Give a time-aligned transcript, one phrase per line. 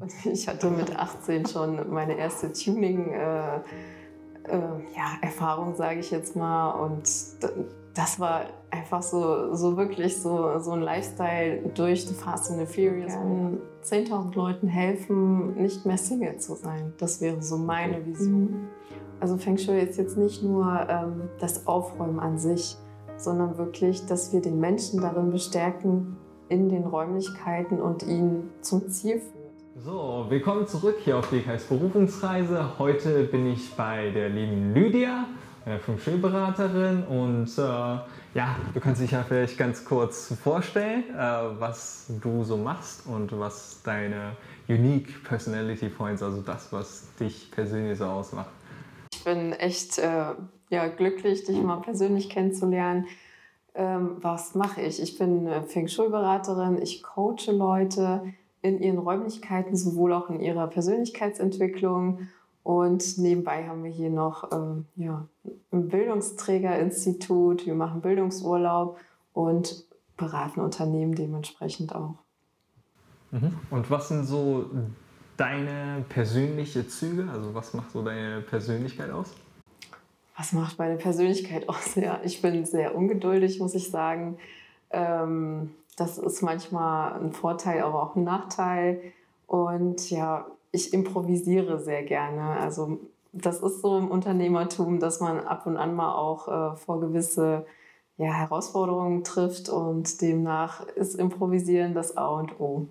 [0.00, 3.12] Und ich hatte mit 18 schon meine erste Tuning.
[3.12, 3.56] Äh,
[4.48, 4.58] äh,
[4.96, 6.70] ja, Erfahrung, sage ich jetzt mal.
[6.70, 7.08] Und
[7.94, 12.66] das war einfach so, so wirklich so, so ein Lifestyle durch The Fast and the
[12.66, 13.14] Furious.
[13.14, 13.22] Ja.
[13.84, 16.92] 10.000 Leuten helfen, nicht mehr Single zu sein.
[16.98, 18.42] Das wäre so meine Vision.
[18.42, 18.68] Mhm.
[19.18, 22.76] Also Feng Shui ist jetzt nicht nur ähm, das Aufräumen an sich,
[23.16, 26.18] sondern wirklich, dass wir den Menschen darin bestärken,
[26.48, 29.35] in den Räumlichkeiten und ihn zum Ziel führen.
[29.84, 32.78] So, willkommen zurück hier auf DKs Berufungsreise.
[32.78, 35.26] Heute bin ich bei der lieben Lydia,
[35.66, 37.04] einer Feng Shui-Beraterin.
[37.04, 42.56] Und äh, ja, du kannst dich ja vielleicht ganz kurz vorstellen, äh, was du so
[42.56, 44.32] machst und was deine
[44.66, 48.48] Unique Personality Points, also das, was dich persönlich so ausmacht.
[49.12, 50.32] Ich bin echt äh,
[50.70, 53.08] ja, glücklich, dich mal persönlich kennenzulernen.
[53.74, 55.02] Ähm, was mache ich?
[55.02, 58.22] Ich bin äh, Feng Shui-Beraterin, ich coache Leute
[58.62, 62.28] in ihren Räumlichkeiten, sowohl auch in ihrer Persönlichkeitsentwicklung.
[62.62, 65.28] Und nebenbei haben wir hier noch äh, ja,
[65.70, 68.98] ein Bildungsträgerinstitut, wir machen Bildungsurlaub
[69.32, 69.84] und
[70.16, 72.16] beraten Unternehmen dementsprechend auch.
[73.30, 73.54] Mhm.
[73.70, 74.68] Und was sind so
[75.36, 77.28] deine persönlichen Züge?
[77.30, 79.34] Also was macht so deine Persönlichkeit aus?
[80.36, 81.94] Was macht meine Persönlichkeit aus?
[81.94, 84.38] Ja, ich bin sehr ungeduldig, muss ich sagen.
[84.90, 89.00] Ähm, das ist manchmal ein Vorteil, aber auch ein Nachteil.
[89.46, 92.42] Und ja, ich improvisiere sehr gerne.
[92.60, 93.00] Also
[93.32, 97.66] das ist so im Unternehmertum, dass man ab und an mal auch äh, vor gewisse
[98.18, 102.88] ja, Herausforderungen trifft und demnach ist Improvisieren das A und O.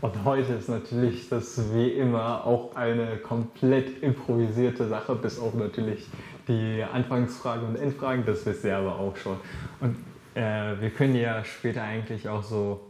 [0.00, 6.08] Und heute ist natürlich das wie immer auch eine komplett improvisierte Sache, bis auf natürlich
[6.48, 9.36] die Anfangsfragen und Endfragen, das wisst ihr aber auch schon.
[9.80, 9.96] Und
[10.34, 12.80] äh, wir können ja später eigentlich auch so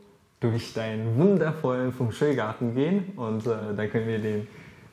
[0.40, 4.48] durch deinen wundervollen Feng Shui-Garten gehen und äh, dann können wir den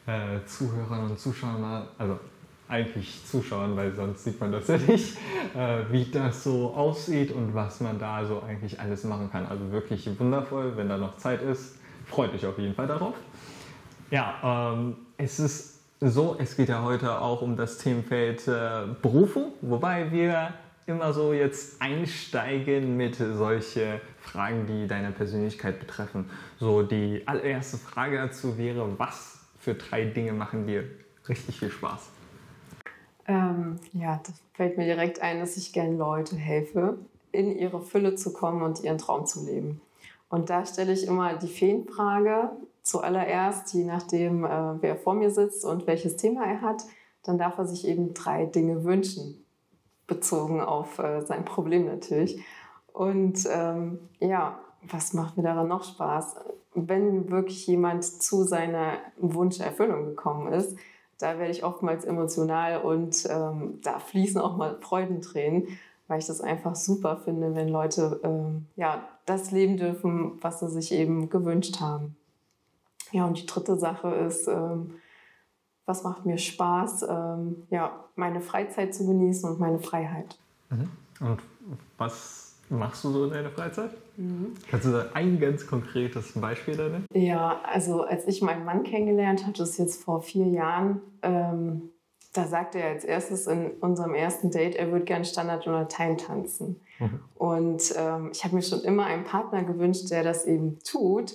[0.05, 2.19] äh, Zuhörern und Zuschauern mal, also
[2.69, 5.17] eigentlich zuschauen, weil sonst sieht man das ja nicht,
[5.55, 9.45] äh, wie das so aussieht und was man da so eigentlich alles machen kann.
[9.45, 11.77] Also wirklich wundervoll, wenn da noch Zeit ist.
[12.05, 13.15] Freut euch auf jeden Fall darauf.
[14.11, 19.53] Ja, ähm, es ist so, es geht ja heute auch um das Themenfeld äh, Berufung,
[19.61, 20.53] wobei wir
[20.87, 26.29] immer so jetzt einsteigen mit solchen Fragen, die deine Persönlichkeit betreffen.
[26.59, 30.85] So die allererste Frage dazu wäre, was für drei Dinge machen dir
[31.27, 32.09] richtig viel Spaß?
[33.27, 36.97] Ähm, ja, da fällt mir direkt ein, dass ich gerne Leute helfe,
[37.33, 39.81] in ihre Fülle zu kommen und ihren Traum zu leben.
[40.29, 45.65] Und da stelle ich immer die Feenfrage zuallererst, je nachdem, äh, wer vor mir sitzt
[45.65, 46.83] und welches Thema er hat,
[47.23, 49.43] dann darf er sich eben drei Dinge wünschen
[50.07, 52.41] bezogen auf äh, sein Problem natürlich.
[52.93, 56.37] Und ähm, ja, was macht mir daran noch Spaß?
[56.73, 60.77] Wenn wirklich jemand zu seiner Wunscherfüllung gekommen ist,
[61.19, 65.67] da werde ich oftmals emotional und ähm, da fließen auch mal Freudentränen,
[66.07, 70.69] weil ich das einfach super finde, wenn Leute ähm, ja, das leben dürfen, was sie
[70.69, 72.15] sich eben gewünscht haben.
[73.11, 74.95] Ja, und die dritte Sache ist, ähm,
[75.87, 80.37] was macht mir Spaß, ähm, ja, meine Freizeit zu genießen und meine Freiheit.
[80.69, 80.89] Mhm.
[81.25, 81.39] Und
[81.97, 83.91] was machst du so in deiner Freizeit?
[84.17, 84.53] Mhm.
[84.69, 87.05] Kannst du da ein ganz konkretes Beispiel nennen?
[87.13, 91.89] Ja, also als ich meinen Mann kennengelernt hatte, das ist jetzt vor vier Jahren, ähm,
[92.33, 96.17] da sagte er als erstes in unserem ersten Date, er würde gerne Standard und Latein
[96.17, 96.81] tanzen.
[96.99, 97.19] Mhm.
[97.35, 101.33] Und ähm, ich habe mir schon immer einen Partner gewünscht, der das eben tut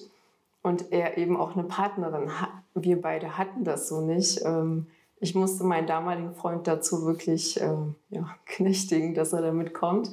[0.62, 2.50] und er eben auch eine Partnerin hat.
[2.75, 4.43] Wir beide hatten das so nicht.
[4.44, 4.87] Ähm,
[5.21, 10.10] ich musste meinen damaligen Freund dazu wirklich ähm, ja, knechtigen, dass er damit kommt.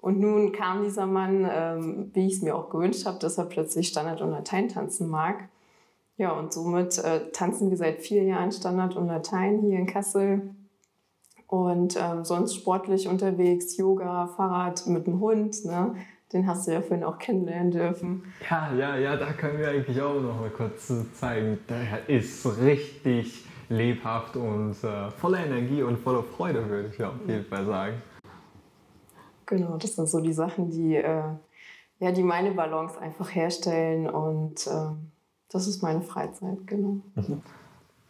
[0.00, 3.44] Und nun kam dieser Mann, ähm, wie ich es mir auch gewünscht habe, dass er
[3.44, 5.48] plötzlich Standard und Latein tanzen mag.
[6.16, 10.54] Ja, und somit äh, tanzen wir seit vier Jahren Standard und Latein hier in Kassel.
[11.52, 15.66] Und ähm, sonst sportlich unterwegs, Yoga, Fahrrad mit dem Hund.
[15.66, 15.94] Ne?
[16.32, 18.22] Den hast du ja vorhin auch kennenlernen dürfen.
[18.48, 21.58] Ja, ja, ja, da können wir eigentlich auch noch mal kurz zeigen.
[21.68, 27.44] Der ist richtig lebhaft und äh, voller Energie und voller Freude, würde ich auf jeden
[27.44, 28.02] Fall sagen.
[29.44, 31.22] Genau, das sind so die Sachen, die, äh,
[31.98, 34.70] ja, die meine Balance einfach herstellen und äh,
[35.50, 37.02] das ist meine Freizeit, genau.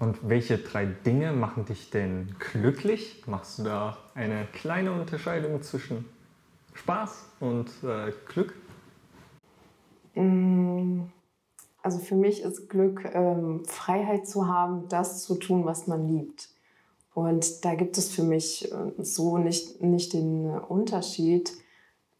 [0.03, 3.23] Und welche drei Dinge machen dich denn glücklich?
[3.27, 6.07] Machst du da eine kleine Unterscheidung zwischen
[6.75, 8.53] Spaß und äh, Glück?
[10.17, 11.03] Mm,
[11.85, 16.49] also für mich ist Glück ähm, Freiheit zu haben, das zu tun, was man liebt.
[17.15, 21.53] Und da gibt es für mich äh, so nicht, nicht den Unterschied.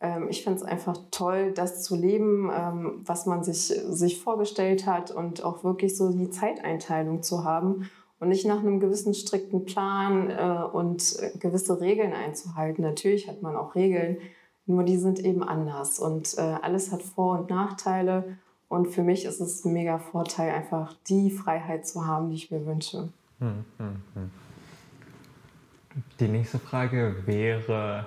[0.03, 4.87] Ähm, ich finde es einfach toll, das zu leben, ähm, was man sich, sich vorgestellt
[4.87, 7.89] hat und auch wirklich so die Zeiteinteilung zu haben
[8.19, 12.83] und nicht nach einem gewissen strikten Plan äh, und gewisse Regeln einzuhalten.
[12.83, 14.19] Natürlich hat man auch Regeln,
[14.67, 18.37] nur die sind eben anders und äh, alles hat Vor- und Nachteile.
[18.69, 22.51] Und für mich ist es ein mega Vorteil, einfach die Freiheit zu haben, die ich
[22.51, 23.09] mir wünsche.
[23.39, 24.31] Hm, hm, hm.
[26.19, 28.07] Die nächste Frage wäre,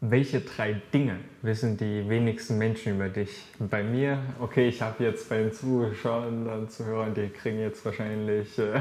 [0.00, 3.44] welche drei Dinge wissen die wenigsten Menschen über dich?
[3.58, 8.56] Bei mir, okay, ich habe jetzt bei den Zuschauern und Zuhörern, die kriegen jetzt wahrscheinlich
[8.58, 8.80] äh,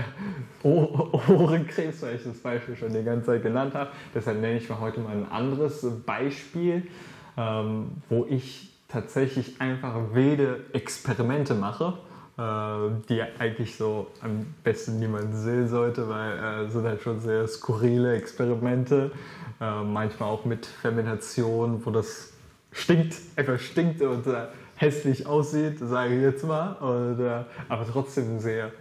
[0.63, 3.89] Ohrenkrebs, weil ich das Beispiel schon die ganze Zeit genannt habe.
[4.13, 6.87] Deshalb nenne ich mir heute mal ein anderes Beispiel,
[7.35, 12.06] ähm, wo ich tatsächlich einfach wilde Experimente mache, äh,
[12.37, 18.15] die eigentlich so am besten niemand sehen sollte, weil äh, sind halt schon sehr skurrile
[18.15, 19.11] Experimente.
[19.59, 22.33] Äh, manchmal auch mit Fermentation, wo das
[22.71, 24.45] stinkt, einfach stinkt und äh,
[24.75, 28.71] hässlich aussieht, sage ich jetzt mal, und, äh, aber trotzdem sehr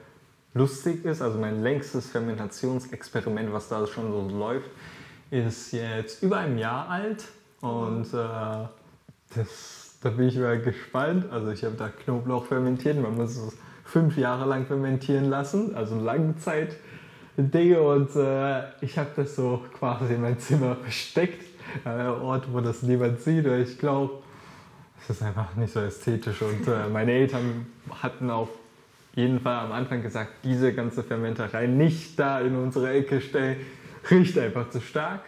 [0.53, 1.23] lustig ist.
[1.23, 4.71] Also mein längstes Fermentationsexperiment, was da schon so läuft,
[5.31, 7.25] ist jetzt über ein Jahr alt.
[7.63, 8.69] Und äh,
[9.35, 11.27] das, da bin ich mal gespannt.
[11.33, 15.99] Also ich habe da Knoblauch fermentiert, man muss es fünf Jahre lang fermentieren lassen, also
[15.99, 16.77] Langzeit
[17.37, 21.45] Dinge und äh, ich habe das so quasi in mein Zimmer versteckt,
[21.85, 23.45] ein Ort, wo das niemand sieht.
[23.45, 24.23] Weil ich glaube,
[25.03, 27.67] es ist einfach nicht so ästhetisch und äh, meine Eltern
[28.01, 28.49] hatten auf
[29.15, 33.57] jeden Fall am Anfang gesagt, diese ganze Fermenterei nicht da in unsere Ecke stellen,
[34.11, 35.21] riecht einfach zu stark.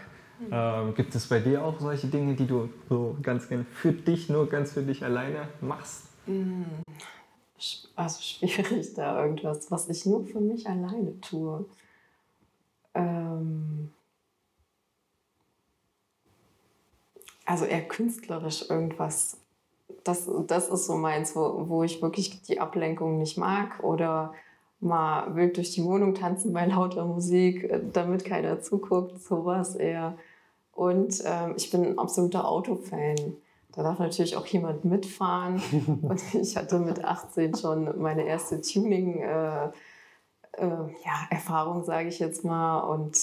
[0.51, 4.29] Ähm, gibt es bei dir auch solche Dinge, die du so ganz gerne für dich,
[4.29, 6.05] nur ganz für dich alleine machst?
[6.27, 6.63] Mm.
[7.97, 11.65] Also schwierig da irgendwas, was ich nur für mich alleine tue
[12.99, 13.91] ähm,
[17.45, 19.39] also eher künstlerisch irgendwas.
[20.05, 24.35] Das, das ist so meins, wo, wo ich wirklich die Ablenkung nicht mag oder
[24.81, 30.17] mal wild durch die Wohnung tanzen bei lauter Musik, äh, damit keiner zuguckt, sowas eher.
[30.79, 33.17] Und ähm, ich bin ein absoluter Autofan.
[33.73, 35.61] Da darf natürlich auch jemand mitfahren.
[36.03, 39.71] Und ich hatte mit 18 schon meine erste Tuning- äh,
[40.53, 40.67] äh,
[41.05, 42.79] ja, Erfahrung, sage ich jetzt mal.
[42.81, 43.19] Und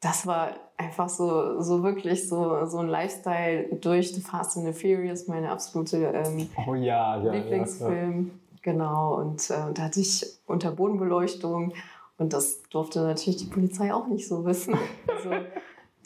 [0.00, 4.72] das war einfach so, so wirklich so, so ein Lifestyle durch The Fast and the
[4.72, 8.26] Furious, meine absolute ähm, oh, ja, ja, Lieblingsfilm.
[8.52, 11.72] Ja, genau, und äh, da hatte ich Unterbodenbeleuchtung
[12.18, 14.76] und das durfte natürlich die Polizei auch nicht so wissen.
[15.08, 15.30] Also,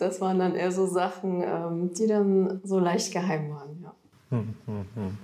[0.01, 3.83] das waren dann eher so Sachen, ähm, die dann so leicht geheim waren.
[3.83, 3.95] Ja.
[4.31, 5.19] Hm, hm, hm.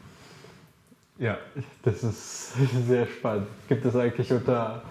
[1.18, 1.38] Ja,
[1.82, 2.52] das ist
[2.86, 3.46] sehr spannend.
[3.68, 4.82] Gibt es eigentlich unter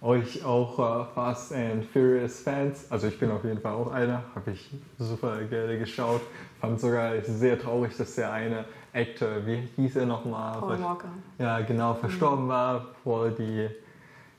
[0.00, 2.90] euch auch äh, Fast and Furious Fans.
[2.90, 6.20] Also ich bin auf jeden Fall auch einer, habe ich super gerne geschaut.
[6.60, 10.58] Fand sogar sehr traurig, dass der eine Actor, wie hieß er nochmal?
[10.58, 11.08] Paul Walker.
[11.38, 12.48] Ja, genau, verstorben mhm.
[12.48, 13.68] war, bevor die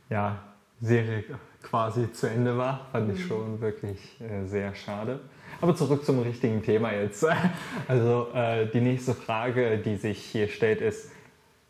[0.09, 0.37] ja,
[0.81, 1.23] Serie
[1.61, 2.87] quasi zu Ende war.
[2.91, 3.15] Fand mhm.
[3.15, 5.19] ich schon wirklich äh, sehr schade.
[5.61, 7.25] Aber zurück zum richtigen Thema jetzt.
[7.87, 11.11] Also äh, die nächste Frage, die sich hier stellt, ist,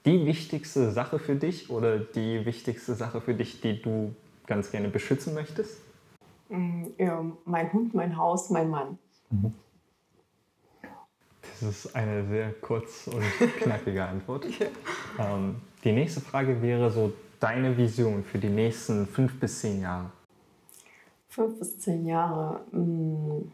[0.06, 4.16] die wichtigste Sache für dich oder die wichtigste Sache für dich, die du
[4.48, 5.82] ganz gerne beschützen möchtest?
[6.50, 8.98] Mm, ja, mein Hund, mein Haus, mein Mann.
[9.30, 9.54] Mhm.
[11.42, 13.24] Das ist eine sehr kurz und
[13.60, 14.46] knackige Antwort.
[14.60, 14.68] ja.
[15.20, 20.12] ähm, die nächste Frage wäre so deine Vision für die nächsten fünf bis zehn Jahre.
[21.28, 22.62] Fünf bis zehn Jahre.
[22.72, 23.52] Mm,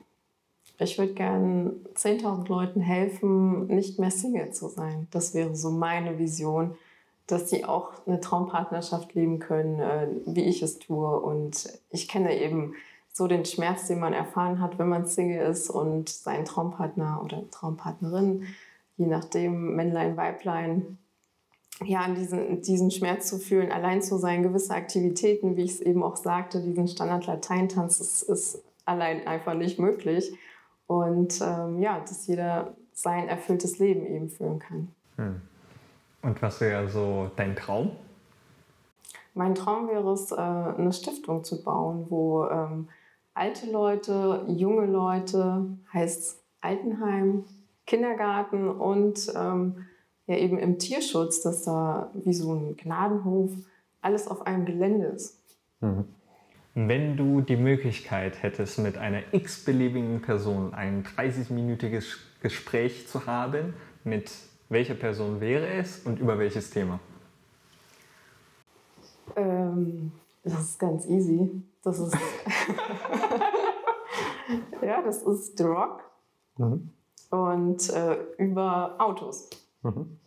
[0.80, 5.08] ich würde gerne 10.000 Leuten helfen, nicht mehr Single zu sein.
[5.12, 6.76] Das wäre so meine Vision,
[7.28, 11.20] dass sie auch eine Traumpartnerschaft leben können, äh, wie ich es tue.
[11.20, 12.74] Und ich kenne eben
[13.12, 17.50] so den Schmerz, den man erfahren hat, wenn man Single ist und seinen Traumpartner oder
[17.50, 18.44] Traumpartnerin,
[18.98, 20.98] je nachdem Männlein, Weiblein,
[21.84, 26.04] ja, diesen, diesen Schmerz zu fühlen, allein zu sein, gewisse Aktivitäten, wie ich es eben
[26.04, 30.34] auch sagte, diesen Standard-Lateintanz, ist, ist allein einfach nicht möglich.
[30.88, 34.88] Und ähm, ja, dass jeder sein erfülltes Leben eben führen kann.
[35.18, 35.42] Hm.
[36.22, 37.92] Und was wäre so dein Traum?
[39.34, 42.88] Mein Traum wäre es, äh, eine Stiftung zu bauen, wo ähm,
[43.34, 47.44] alte Leute, junge Leute, heißt Altenheim,
[47.86, 49.86] Kindergarten und ähm,
[50.28, 53.52] ja eben im Tierschutz, dass da wie so ein Gnadenhof
[54.02, 55.40] alles auf einem Gelände ist.
[55.82, 56.06] Mhm.
[56.74, 64.32] Wenn du die Möglichkeit hättest, mit einer x-beliebigen Person ein 30-minütiges Gespräch zu haben, mit
[64.70, 67.00] welcher Person wäre es und über welches Thema?
[69.36, 70.12] Ähm,
[70.44, 71.50] das ist ganz easy.
[71.82, 72.14] Das ist.
[74.82, 76.04] ja, das ist The Rock.
[76.58, 76.90] Mhm.
[77.32, 79.50] und äh, über Autos.
[79.86, 80.18] Mhm.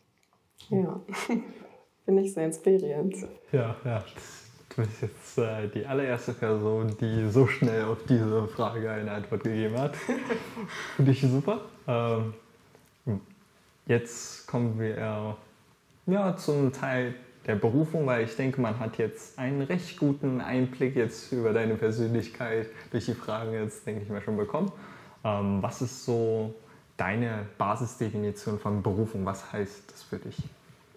[0.70, 1.00] Ja,
[2.04, 3.16] finde ich sehr inspirierend.
[3.52, 4.04] Ja, ja.
[4.68, 9.42] Du bist jetzt äh, die allererste Person, die so schnell auf diese Frage eine Antwort
[9.42, 9.96] gegeben hat.
[10.96, 11.62] finde ich super.
[11.88, 12.34] Ähm,
[13.86, 15.36] jetzt kommen wir
[16.06, 17.14] ja, zum Teil
[17.46, 21.74] der Berufung, weil ich denke, man hat jetzt einen recht guten Einblick jetzt über deine
[21.74, 24.70] Persönlichkeit durch die Fragen jetzt, denke ich mal, schon bekommen.
[25.24, 26.54] Ähm, was ist so
[26.98, 29.24] deine Basisdefinition von Berufung?
[29.24, 30.36] Was heißt das für dich?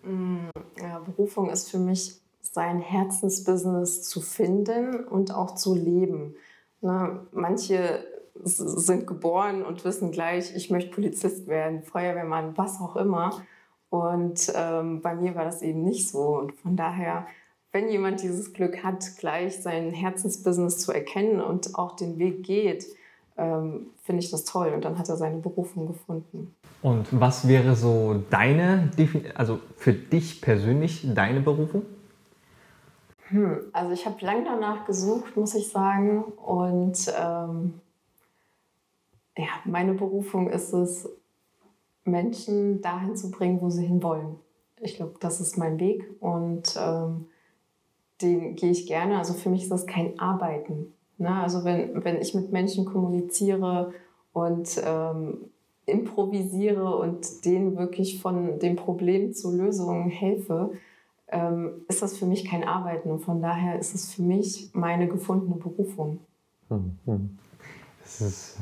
[0.04, 0.50] Mm,
[0.82, 6.36] ja, Berufung ist für mich sein Herzensbusiness zu finden und auch zu leben.
[6.82, 8.04] Na, manche
[8.44, 13.42] sind geboren und wissen gleich, ich möchte Polizist werden, Feuerwehrmann, was auch immer.
[13.90, 16.38] Und ähm, bei mir war das eben nicht so.
[16.38, 17.28] Und von daher,
[17.72, 22.88] wenn jemand dieses Glück hat, gleich sein Herzensbusiness zu erkennen und auch den Weg geht,
[23.42, 24.72] ähm, finde ich das toll.
[24.74, 26.56] Und dann hat er seine Berufung gefunden.
[26.82, 28.92] Und was wäre so deine,
[29.36, 31.84] also für dich persönlich deine Berufung?
[33.30, 36.24] Hm, also ich habe lange danach gesucht, muss ich sagen.
[36.24, 37.74] Und ähm,
[39.38, 41.10] ja, meine Berufung ist es,
[42.04, 44.38] Menschen dahin zu bringen, wo sie hinwollen.
[44.80, 47.28] Ich glaube, das ist mein Weg und ähm,
[48.24, 49.20] den gehe ich gerne.
[49.20, 50.94] Also für mich ist das kein Arbeiten.
[51.22, 51.34] Ne?
[51.36, 53.94] Also wenn, wenn ich mit Menschen kommuniziere
[54.34, 55.52] und ähm,
[55.86, 60.72] improvisiere und denen wirklich von dem Problem zu Lösungen helfe,
[61.28, 63.12] ähm, ist das für mich kein Arbeiten.
[63.12, 66.20] Und von daher ist es für mich meine gefundene Berufung.
[66.70, 67.38] Hm, hm.
[68.02, 68.60] Das ist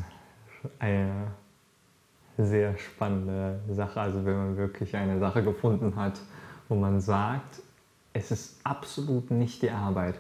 [0.80, 1.28] eine
[2.38, 4.02] sehr spannende Sache.
[4.02, 6.20] Also wenn man wirklich eine Sache gefunden hat,
[6.68, 7.62] wo man sagt,
[8.14, 10.16] es ist absolut nicht die Arbeit.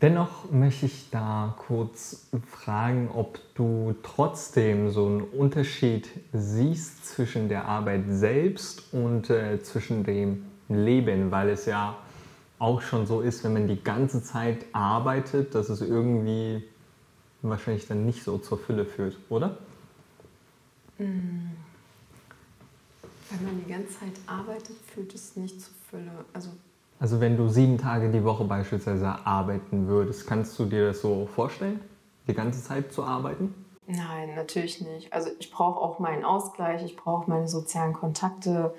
[0.00, 7.66] Dennoch möchte ich da kurz fragen, ob du trotzdem so einen Unterschied siehst zwischen der
[7.66, 11.96] Arbeit selbst und äh, zwischen dem Leben, weil es ja
[12.58, 16.64] auch schon so ist, wenn man die ganze Zeit arbeitet, dass es irgendwie
[17.42, 19.58] wahrscheinlich dann nicht so zur Fülle führt, oder?
[23.30, 26.24] Wenn man die ganze Zeit arbeitet, fühlt es nicht zur Fülle.
[26.32, 26.50] Also,
[27.02, 31.26] also wenn du sieben Tage die Woche beispielsweise arbeiten würdest, kannst du dir das so
[31.26, 31.80] vorstellen,
[32.28, 33.52] die ganze Zeit zu arbeiten?
[33.88, 35.12] Nein, natürlich nicht.
[35.12, 38.72] Also ich brauche auch meinen Ausgleich, ich brauche meine sozialen Kontakte,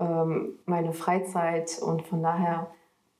[0.00, 2.66] ähm, meine Freizeit und von daher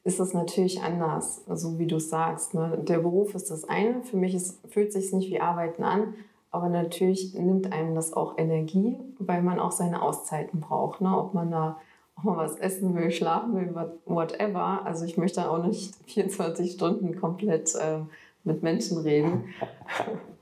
[0.02, 2.52] ist es natürlich anders, so wie du es sagst.
[2.54, 2.76] Ne?
[2.82, 4.02] Der Beruf ist das eine.
[4.02, 6.14] Für mich ist, fühlt es sich nicht wie Arbeiten an,
[6.50, 11.02] aber natürlich nimmt einem das auch Energie, weil man auch seine Auszeiten braucht.
[11.02, 11.16] Ne?
[11.16, 11.76] Ob man da
[12.22, 14.84] was essen will, schlafen will, whatever.
[14.84, 18.00] Also ich möchte auch nicht 24 Stunden komplett äh,
[18.44, 19.44] mit Menschen reden.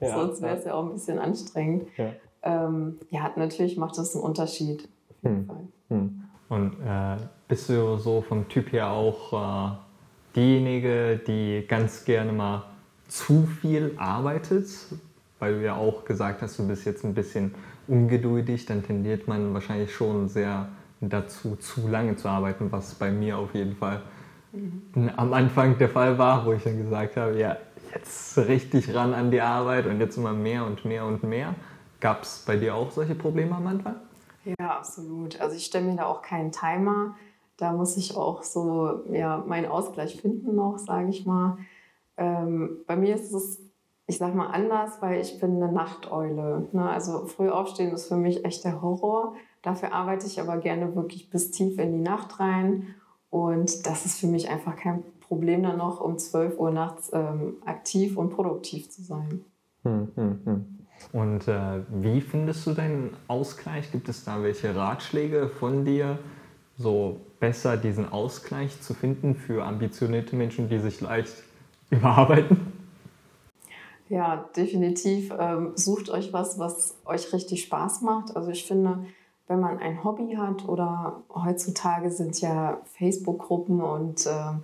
[0.01, 0.71] Ja, Sonst wäre es ja.
[0.71, 0.77] ja.
[0.77, 1.89] auch ein bisschen anstrengend.
[1.97, 4.89] Ja, ähm, ja natürlich macht das einen Unterschied.
[5.23, 5.51] Hm.
[5.89, 6.23] Hm.
[6.49, 7.17] Und äh,
[7.49, 9.77] bist du so vom Typ her auch äh,
[10.37, 12.65] diejenige, die ganz gerne mal
[13.09, 14.67] zu viel arbeitet?
[15.39, 17.55] weil du ja auch gesagt hast, du bist jetzt ein bisschen
[17.87, 20.69] ungeduldig, dann tendiert man wahrscheinlich schon sehr
[21.01, 24.03] dazu, zu lange zu arbeiten, was bei mir auf jeden Fall
[24.53, 25.11] mhm.
[25.17, 27.57] am Anfang der Fall war, wo ich dann gesagt habe, ja,
[27.95, 31.55] jetzt richtig ran an die Arbeit und jetzt immer mehr und mehr und mehr.
[32.01, 33.97] Gab es bei dir auch solche Probleme am Anfang?
[34.45, 35.41] Ja, absolut.
[35.41, 37.17] Also ich stelle mir da auch keinen Timer.
[37.57, 41.59] Da muss ich auch so ja, meinen Ausgleich finden noch, sage ich mal.
[42.17, 43.69] Ähm, bei mir ist es
[44.09, 46.67] ich sag mal anders, weil ich bin eine Nachteule.
[46.73, 46.89] Ne?
[46.89, 49.35] Also früh aufstehen ist für mich echt der Horror.
[49.69, 52.95] Dafür arbeite ich aber gerne wirklich bis tief in die Nacht rein.
[53.29, 57.59] Und das ist für mich einfach kein Problem, dann noch um 12 Uhr nachts ähm,
[57.67, 59.45] aktiv und produktiv zu sein.
[59.83, 60.79] Hm, hm, hm.
[61.13, 63.93] Und äh, wie findest du deinen Ausgleich?
[63.93, 66.19] Gibt es da welche Ratschläge von dir,
[66.79, 71.35] so besser diesen Ausgleich zu finden für ambitionierte Menschen, die sich leicht
[71.91, 72.73] überarbeiten?
[74.09, 75.31] Ja, definitiv.
[75.39, 78.35] Ähm, sucht euch was, was euch richtig Spaß macht.
[78.35, 79.05] Also ich finde,
[79.49, 84.63] wenn man ein Hobby hat oder heutzutage sind ja Facebook-Gruppen und ähm,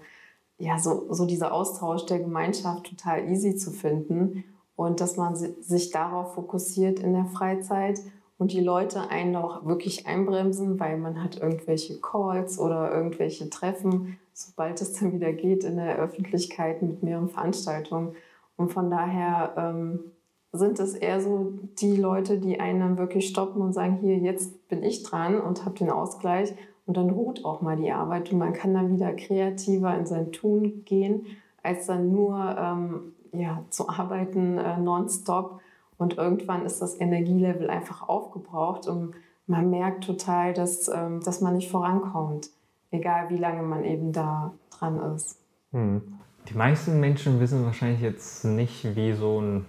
[0.59, 4.45] ja, so, so dieser Austausch der Gemeinschaft total easy zu finden
[4.76, 8.00] und dass man sich darauf fokussiert in der Freizeit
[8.38, 14.19] und die Leute einen auch wirklich einbremsen, weil man hat irgendwelche Calls oder irgendwelche Treffen,
[14.33, 18.14] sobald es dann wieder geht in der Öffentlichkeit mit mehreren Veranstaltungen.
[18.57, 20.12] Und von daher ähm,
[20.54, 24.68] sind es eher so die Leute, die einen dann wirklich stoppen und sagen, hier, jetzt
[24.68, 26.54] bin ich dran und habe den Ausgleich.
[26.87, 30.32] Und dann ruht auch mal die Arbeit und man kann dann wieder kreativer in sein
[30.32, 31.26] Tun gehen,
[31.62, 35.61] als dann nur ähm, ja, zu arbeiten äh, nonstop
[35.99, 39.14] Und irgendwann ist das Energielevel einfach aufgebraucht und
[39.46, 42.50] man merkt total, dass, ähm, dass man nicht vorankommt,
[42.90, 45.38] egal wie lange man eben da dran ist.
[45.73, 46.02] Hm.
[46.49, 49.64] Die meisten Menschen wissen wahrscheinlich jetzt nicht, wie so ein,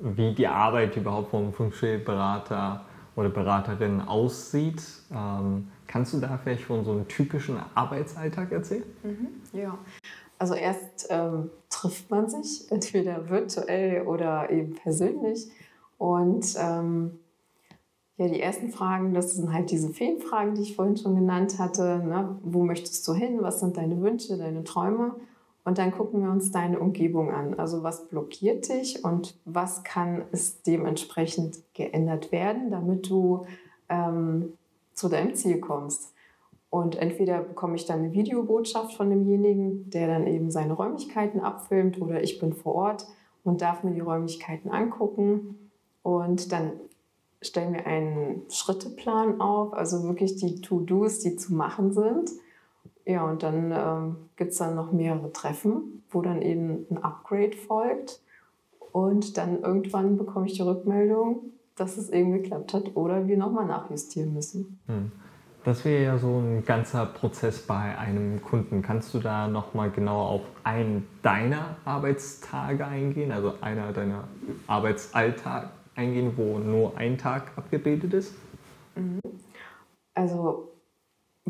[0.00, 2.84] wie die Arbeit überhaupt vom Feng Shui-Berater
[3.16, 4.82] oder Beraterin aussieht.
[5.12, 8.84] Ähm, kannst du da vielleicht von so einem typischen Arbeitsalltag erzählen?
[9.02, 9.78] Mhm, ja.
[10.38, 15.50] Also erst ähm, trifft man sich, entweder virtuell oder eben persönlich.
[15.98, 17.18] Und ähm,
[18.16, 21.98] ja, die ersten Fragen, das sind halt diese Feenfragen, die ich vorhin schon genannt hatte.
[21.98, 22.38] Ne?
[22.42, 23.38] Wo möchtest du hin?
[23.40, 25.14] Was sind deine Wünsche, deine Träume?
[25.70, 27.54] Und dann gucken wir uns deine Umgebung an.
[27.54, 33.46] Also was blockiert dich und was kann es dementsprechend geändert werden, damit du
[33.88, 34.54] ähm,
[34.94, 36.12] zu deinem Ziel kommst.
[36.70, 42.02] Und entweder bekomme ich dann eine Videobotschaft von demjenigen, der dann eben seine Räumlichkeiten abfilmt,
[42.02, 43.06] oder ich bin vor Ort
[43.44, 45.70] und darf mir die Räumlichkeiten angucken.
[46.02, 46.72] Und dann
[47.42, 52.28] stellen wir einen Schritteplan auf, also wirklich die To-Dos, die zu machen sind.
[53.10, 57.56] Ja, und dann ähm, gibt es dann noch mehrere Treffen, wo dann eben ein Upgrade
[57.56, 58.20] folgt.
[58.92, 61.42] Und dann irgendwann bekomme ich die Rückmeldung,
[61.74, 64.78] dass es eben geklappt hat oder wir nochmal nachjustieren müssen.
[64.86, 65.10] Hm.
[65.64, 68.80] Das wäre ja so ein ganzer Prozess bei einem Kunden.
[68.80, 74.28] Kannst du da nochmal genau auf einen deiner Arbeitstage eingehen, also einer deiner
[74.68, 78.34] Arbeitsalltag eingehen, wo nur ein Tag abgebildet ist?
[78.94, 79.20] Mhm.
[80.14, 80.69] Also,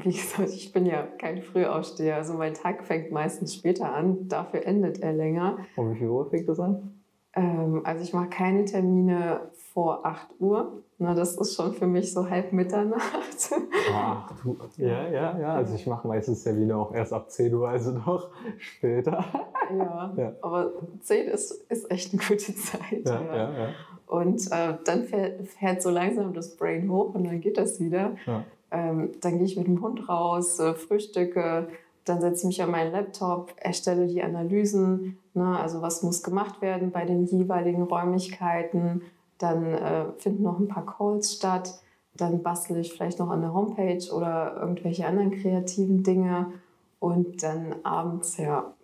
[0.04, 2.16] wie gesagt, ich bin ja kein Frühaufsteher.
[2.16, 5.59] Also mein Tag fängt meistens später an, dafür endet er länger.
[5.76, 7.00] Um wie viel Uhr fängt das an?
[7.35, 10.83] Ähm, also ich mache keine Termine vor 8 Uhr.
[10.99, 13.50] Na, das ist schon für mich so halb Mitternacht.
[13.92, 15.54] Ach, du, ja, ja, ja.
[15.54, 19.25] Also ich mache meistens Termine auch erst ab 10 Uhr, also noch später.
[19.76, 20.33] Ja, ja.
[20.42, 23.07] aber 10 ist, ist echt eine gute Zeit.
[23.07, 23.35] Ja, ja.
[23.35, 23.69] ja, ja.
[24.07, 28.16] Und äh, dann fährt, fährt, so langsam das Brain hoch und dann geht das wieder.
[28.71, 31.69] Ähm, dann gehe ich mit dem Hund raus, äh, frühstücke,
[32.05, 36.62] dann setze ich mich an meinen Laptop, erstelle die Analysen, ne, also was muss gemacht
[36.62, 39.02] werden bei den jeweiligen Räumlichkeiten.
[39.39, 41.80] Dann äh, finden noch ein paar Calls statt.
[42.17, 46.52] Dann bastle ich vielleicht noch an der Homepage oder irgendwelche anderen kreativen Dinge.
[46.99, 48.75] Und dann abends, ja,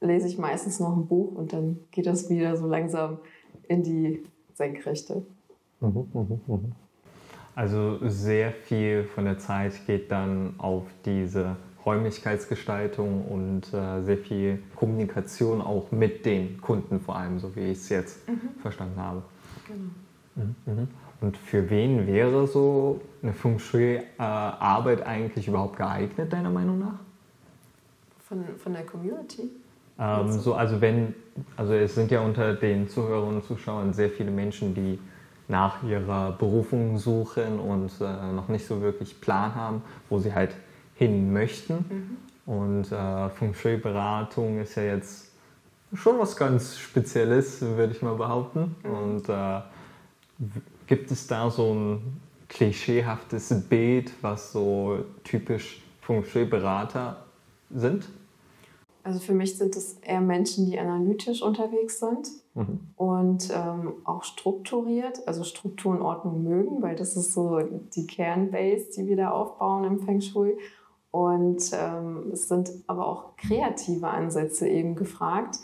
[0.00, 3.18] lese ich meistens noch ein Buch und dann geht das wieder so langsam
[3.68, 5.24] in die Senkrechte.
[5.80, 6.58] Mhm, mh, mh.
[7.56, 14.62] Also sehr viel von der Zeit geht dann auf diese Räumlichkeitsgestaltung und äh, sehr viel
[14.74, 18.60] Kommunikation auch mit den Kunden vor allem, so wie ich es jetzt mhm.
[18.60, 19.22] verstanden habe.
[19.66, 19.78] Genau.
[20.34, 20.88] Mhm, mhm.
[21.22, 26.98] Und für wen wäre so eine Feng Shui-Arbeit äh, eigentlich überhaupt geeignet, deiner Meinung nach?
[28.28, 29.48] Von, von der Community?
[29.98, 31.14] Ähm, so, also wenn,
[31.56, 34.98] also es sind ja unter den Zuhörern und Zuschauern sehr viele Menschen, die
[35.48, 40.54] nach ihrer Berufung suchen und äh, noch nicht so wirklich Plan haben, wo sie halt
[40.94, 41.74] hin möchten.
[42.46, 42.52] Mhm.
[42.52, 45.32] Und äh, Feng Shui-Beratung ist ja jetzt
[45.94, 48.76] schon was ganz Spezielles, würde ich mal behaupten.
[48.82, 48.90] Mhm.
[48.90, 49.60] Und äh,
[50.86, 57.24] gibt es da so ein klischeehaftes Bild, was so typisch Feng Shui-Berater
[57.74, 58.08] sind?
[59.06, 62.80] Also für mich sind es eher Menschen, die analytisch unterwegs sind mhm.
[62.96, 68.90] und ähm, auch strukturiert, also Struktur und Ordnung mögen, weil das ist so die Kernbase,
[68.96, 70.58] die wir da aufbauen im Feng Shui.
[71.12, 75.60] Und ähm, es sind aber auch kreative Ansätze eben gefragt,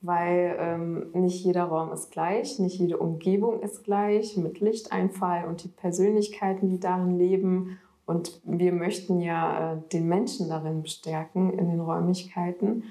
[0.00, 5.64] weil ähm, nicht jeder Raum ist gleich, nicht jede Umgebung ist gleich mit Lichteinfall und
[5.64, 7.78] die Persönlichkeiten, die darin leben.
[8.06, 12.84] Und wir möchten ja äh, den Menschen darin bestärken in den Räumlichkeiten.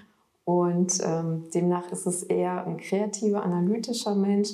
[0.44, 4.50] Und ähm, demnach ist es eher ein kreativer, analytischer Mensch,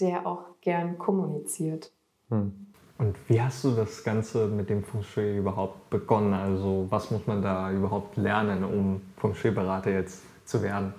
[0.00, 1.92] der auch gern kommuniziert.
[2.28, 2.52] Hm.
[2.98, 6.34] Und wie hast du das Ganze mit dem Feng Shui überhaupt begonnen?
[6.34, 10.92] Also was muss man da überhaupt lernen, um Feng Shui-Berater jetzt zu werden?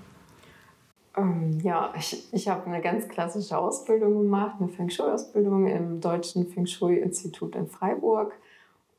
[1.15, 6.47] Ähm, ja, ich, ich habe eine ganz klassische Ausbildung gemacht, eine Feng Shui-Ausbildung im Deutschen
[6.47, 8.33] Feng Shui-Institut in Freiburg.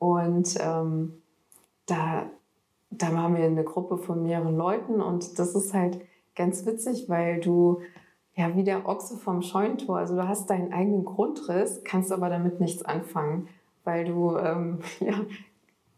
[0.03, 1.23] Und ähm,
[1.87, 2.27] da,
[2.91, 6.01] da waren wir eine Gruppe von mehreren Leuten und das ist halt
[6.35, 7.83] ganz witzig, weil du
[8.35, 9.99] ja, wie der Ochse vom Scheuntor.
[9.99, 13.47] Also du hast deinen eigenen Grundriss, kannst aber damit nichts anfangen,
[13.85, 15.15] weil du, ähm, ja,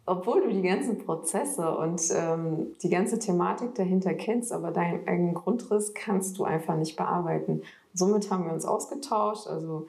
[0.04, 5.32] obwohl du die ganzen Prozesse und ähm, die ganze Thematik dahinter kennst, aber deinen eigenen
[5.32, 7.62] Grundriss kannst du einfach nicht bearbeiten.
[7.94, 9.86] Somit haben wir uns ausgetauscht, also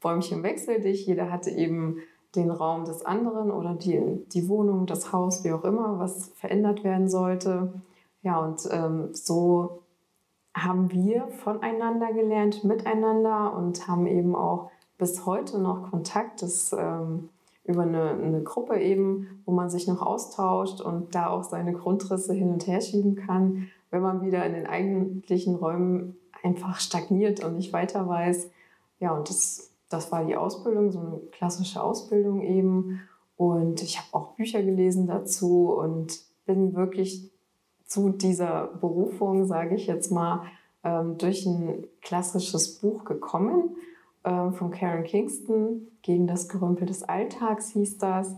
[0.00, 1.98] Bäumchen wechsel dich, jeder hatte eben
[2.34, 6.84] den Raum des anderen oder die, die Wohnung, das Haus, wie auch immer, was verändert
[6.84, 7.72] werden sollte.
[8.22, 9.82] Ja, und ähm, so
[10.54, 16.42] haben wir voneinander gelernt, miteinander und haben eben auch bis heute noch Kontakt.
[16.42, 17.30] Das ähm,
[17.64, 22.32] über eine, eine, Gruppe eben, wo man sich noch austauscht und da auch seine Grundrisse
[22.32, 27.56] hin und her schieben kann, wenn man wieder in den eigentlichen Räumen einfach stagniert und
[27.56, 28.50] nicht weiter weiß.
[29.00, 33.00] Ja, und das, das war die Ausbildung, so eine klassische Ausbildung eben.
[33.36, 37.30] Und ich habe auch Bücher gelesen dazu und bin wirklich
[37.86, 40.42] zu dieser Berufung, sage ich jetzt mal,
[40.84, 43.76] ähm, durch ein klassisches Buch gekommen
[44.24, 45.88] ähm, von Karen Kingston.
[46.02, 48.34] Gegen das Gerümpel des Alltags hieß das.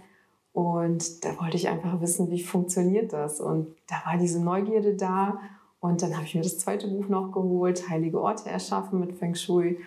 [0.52, 3.40] Und da wollte ich einfach wissen, wie funktioniert das.
[3.40, 5.38] Und da war diese Neugierde da.
[5.80, 9.34] Und dann habe ich mir das zweite Buch noch geholt, Heilige Orte erschaffen mit Feng
[9.34, 9.78] Shui.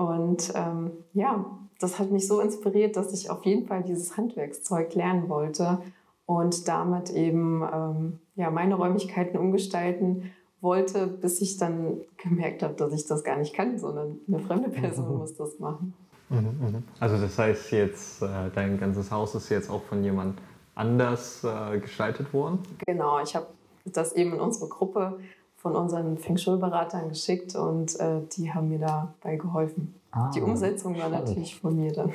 [0.00, 1.44] Und ähm, ja,
[1.78, 5.82] das hat mich so inspiriert, dass ich auf jeden Fall dieses Handwerkszeug lernen wollte
[6.24, 10.32] und damit eben ähm, ja, meine Räumlichkeiten umgestalten
[10.62, 14.70] wollte, bis ich dann gemerkt habe, dass ich das gar nicht kann, sondern eine fremde
[14.70, 15.18] Person mhm.
[15.18, 15.92] muss das machen.
[16.30, 16.82] Mhm, mhm.
[16.98, 20.38] Also das heißt jetzt, äh, dein ganzes Haus ist jetzt auch von jemand
[20.74, 22.60] anders äh, gestaltet worden?
[22.86, 23.48] Genau, ich habe
[23.84, 25.18] das eben in unsere Gruppe
[25.60, 29.94] von unseren Feng Shui-Beratern geschickt und äh, die haben mir dabei geholfen.
[30.10, 31.28] Ah, die Umsetzung war spannend.
[31.28, 32.12] natürlich von mir dann.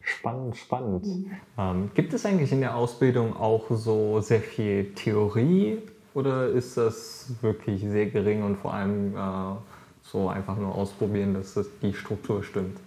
[0.00, 1.06] Spannend, spannend.
[1.06, 1.30] Mhm.
[1.58, 5.78] Ähm, gibt es eigentlich in der Ausbildung auch so sehr viel Theorie
[6.12, 9.54] oder ist das wirklich sehr gering und vor allem äh,
[10.02, 12.78] so einfach nur ausprobieren, dass das die Struktur stimmt?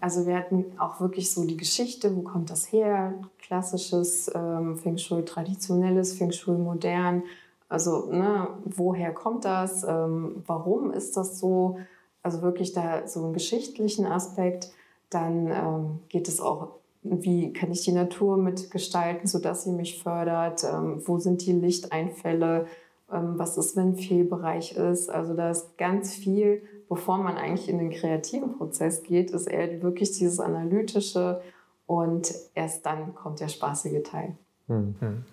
[0.00, 3.14] Also wir hatten auch wirklich so die Geschichte, wo kommt das her?
[3.38, 7.22] Klassisches ähm, Feng Shui, traditionelles Feng Shui, modern.
[7.70, 9.84] Also ne, woher kommt das?
[9.84, 11.78] Ähm, warum ist das so?
[12.22, 14.70] Also wirklich da so einen geschichtlichen Aspekt.
[15.08, 20.64] Dann ähm, geht es auch wie kann ich die Natur mitgestalten, sodass sie mich fördert,
[20.64, 22.66] ähm, wo sind die Lichteinfälle,
[23.10, 25.08] ähm, was ist, wenn ein Fehlbereich ist.
[25.08, 29.82] Also da ist ganz viel, bevor man eigentlich in den kreativen Prozess geht, ist eher
[29.82, 31.40] wirklich dieses analytische
[31.86, 34.36] und erst dann kommt der spaßige Teil.
[34.68, 35.24] Mhm.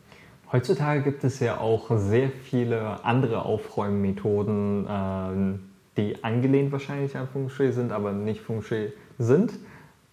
[0.52, 5.60] Heutzutage gibt es ja auch sehr viele andere Aufräummethoden, äh,
[5.98, 9.54] die angelehnt wahrscheinlich an Feng Shui sind, aber nicht Feng Shui sind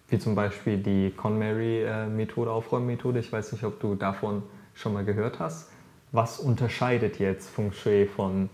[0.07, 3.19] wie zum Beispiel die KonMari-Methode, Aufräummethode.
[3.19, 4.43] Ich weiß nicht, ob du davon
[4.73, 5.71] schon mal gehört hast.
[6.11, 8.49] Was unterscheidet jetzt Feng Shui von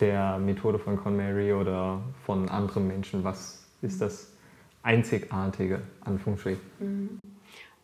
[0.00, 3.24] der Methode von KonMari oder von anderen Menschen?
[3.24, 4.32] Was ist das
[4.82, 6.56] Einzigartige an Feng Shui?
[6.80, 7.20] Mhm.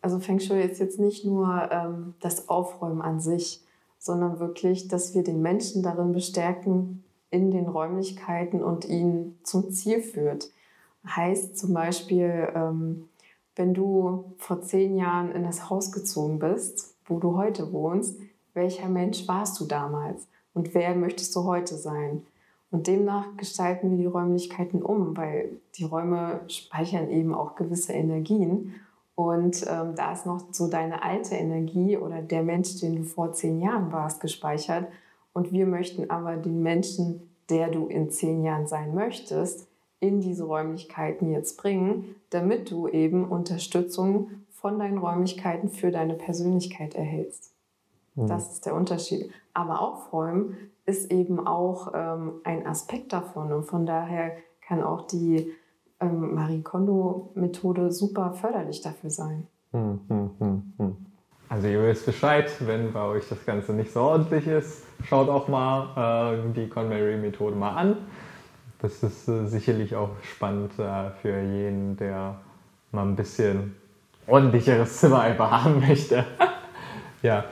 [0.00, 3.64] Also Feng Shui ist jetzt nicht nur ähm, das Aufräumen an sich,
[3.98, 10.00] sondern wirklich, dass wir den Menschen darin bestärken, in den Räumlichkeiten und ihn zum Ziel
[10.00, 10.50] führt.
[11.06, 13.08] Heißt zum Beispiel, ähm,
[13.56, 18.18] wenn du vor zehn Jahren in das Haus gezogen bist, wo du heute wohnst,
[18.54, 22.22] welcher Mensch warst du damals und wer möchtest du heute sein?
[22.70, 28.74] Und demnach gestalten wir die Räumlichkeiten um, weil die Räume speichern eben auch gewisse Energien.
[29.18, 33.32] Und ähm, da ist noch so deine alte Energie oder der Mensch, den du vor
[33.32, 34.86] zehn Jahren warst, gespeichert.
[35.32, 39.66] Und wir möchten aber den Menschen, der du in zehn Jahren sein möchtest,
[39.98, 46.94] in diese Räumlichkeiten jetzt bringen, damit du eben Unterstützung von deinen Räumlichkeiten für deine Persönlichkeit
[46.94, 47.50] erhältst.
[48.14, 48.28] Mhm.
[48.28, 49.32] Das ist der Unterschied.
[49.52, 55.50] Aber Aufräumen ist eben auch ähm, ein Aspekt davon und von daher kann auch die
[56.00, 59.46] ähm, Marie Kondo-Methode super förderlich dafür sein.
[59.72, 60.92] Mhm, mh, mh.
[61.50, 65.48] Also ihr wisst Bescheid, wenn bei euch das Ganze nicht so ordentlich ist, schaut auch
[65.48, 67.96] mal äh, die KonMari-Methode mal an.
[68.80, 72.36] Das ist äh, sicherlich auch spannend äh, für jeden, der
[72.92, 73.74] mal ein bisschen
[74.26, 76.24] ordentlicheres Zimmer einfach haben möchte.
[77.22, 77.44] ja,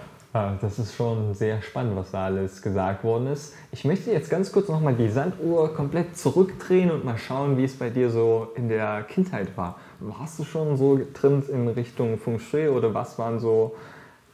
[0.61, 3.55] das ist schon sehr spannend, was da alles gesagt worden ist.
[3.73, 7.79] Ich möchte jetzt ganz kurz nochmal die Sanduhr komplett zurückdrehen und mal schauen, wie es
[7.79, 9.79] bei dir so in der Kindheit war.
[10.01, 13.75] Warst du schon so getrimmt in Richtung Feng Shui oder was waren so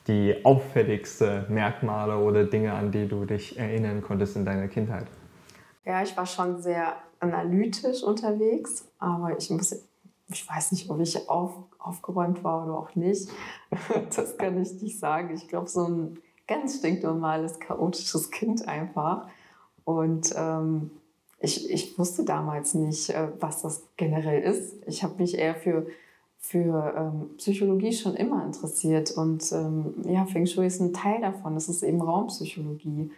[0.07, 5.07] die auffälligsten Merkmale oder Dinge, an die du dich erinnern konntest in deiner Kindheit?
[5.85, 9.89] Ja, ich war schon sehr analytisch unterwegs, aber ich muss,
[10.33, 13.29] ich weiß nicht, ob ich auf, aufgeräumt war oder auch nicht.
[14.17, 15.35] Das kann ich nicht sagen.
[15.35, 19.29] Ich glaube, so ein ganz stinknormales, chaotisches Kind einfach.
[19.85, 20.91] Und ähm,
[21.41, 24.77] ich, ich wusste damals nicht, äh, was das generell ist.
[24.87, 25.87] Ich habe mich eher für,
[26.39, 29.11] für ähm, Psychologie schon immer interessiert.
[29.13, 31.55] Und ähm, ja, Feng Shui ist ein Teil davon.
[31.55, 33.11] Das ist eben Raumpsychologie.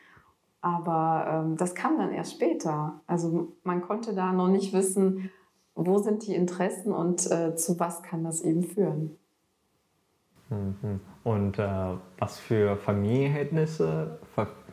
[0.61, 3.00] Aber ähm, das kam dann erst später.
[3.07, 5.31] Also man konnte da noch nicht wissen,
[5.74, 9.16] wo sind die Interessen und äh, zu was kann das eben führen.
[10.50, 11.00] Mhm.
[11.24, 14.18] Und äh, was für Familienverhältnisse,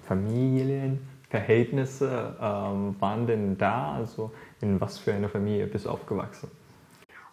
[0.08, 3.94] Familien Verhältnisse ähm, waren denn da?
[3.94, 6.52] Also in was für einer Familie bist du aufgewachsen?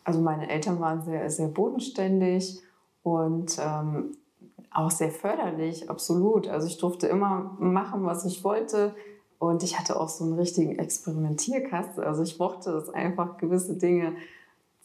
[0.05, 2.63] Also meine Eltern waren sehr, sehr bodenständig
[3.03, 4.17] und ähm,
[4.71, 6.47] auch sehr förderlich, absolut.
[6.47, 8.95] Also ich durfte immer machen, was ich wollte.
[9.39, 12.03] Und ich hatte auch so einen richtigen Experimentierkasten.
[12.03, 14.15] Also ich mochte es einfach, gewisse Dinge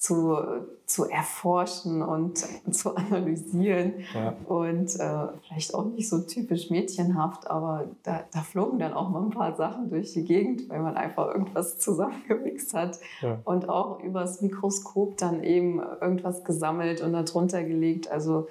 [0.04, 0.38] zu,
[0.86, 2.38] zu erforschen und
[2.72, 3.94] zu analysieren.
[4.14, 4.36] Ja.
[4.48, 9.24] Und äh, vielleicht auch nicht so typisch mädchenhaft, aber da, da, flogen dann auch mal
[9.24, 13.40] ein paar Sachen durch die Gegend, weil man einfach irgendwas zusammengemixt hat ja.
[13.46, 18.12] und auch übers Mikroskop dann eben irgendwas gesammelt und darunter gelegt.
[18.12, 18.48] Also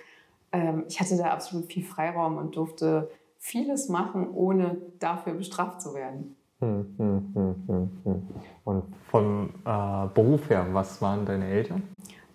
[0.53, 3.11] ähm, ich hatte da absolut viel Freiraum und durfte
[3.43, 6.37] vieles machen, ohne dafür bestraft zu werden.
[6.61, 8.23] Hm, hm, hm,
[8.65, 11.83] Und vom äh, Beruf her, was waren deine Eltern?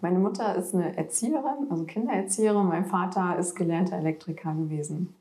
[0.01, 2.67] Meine Mutter ist eine Erzieherin, also Kindererzieherin.
[2.67, 5.15] Mein Vater ist gelernter Elektriker gewesen.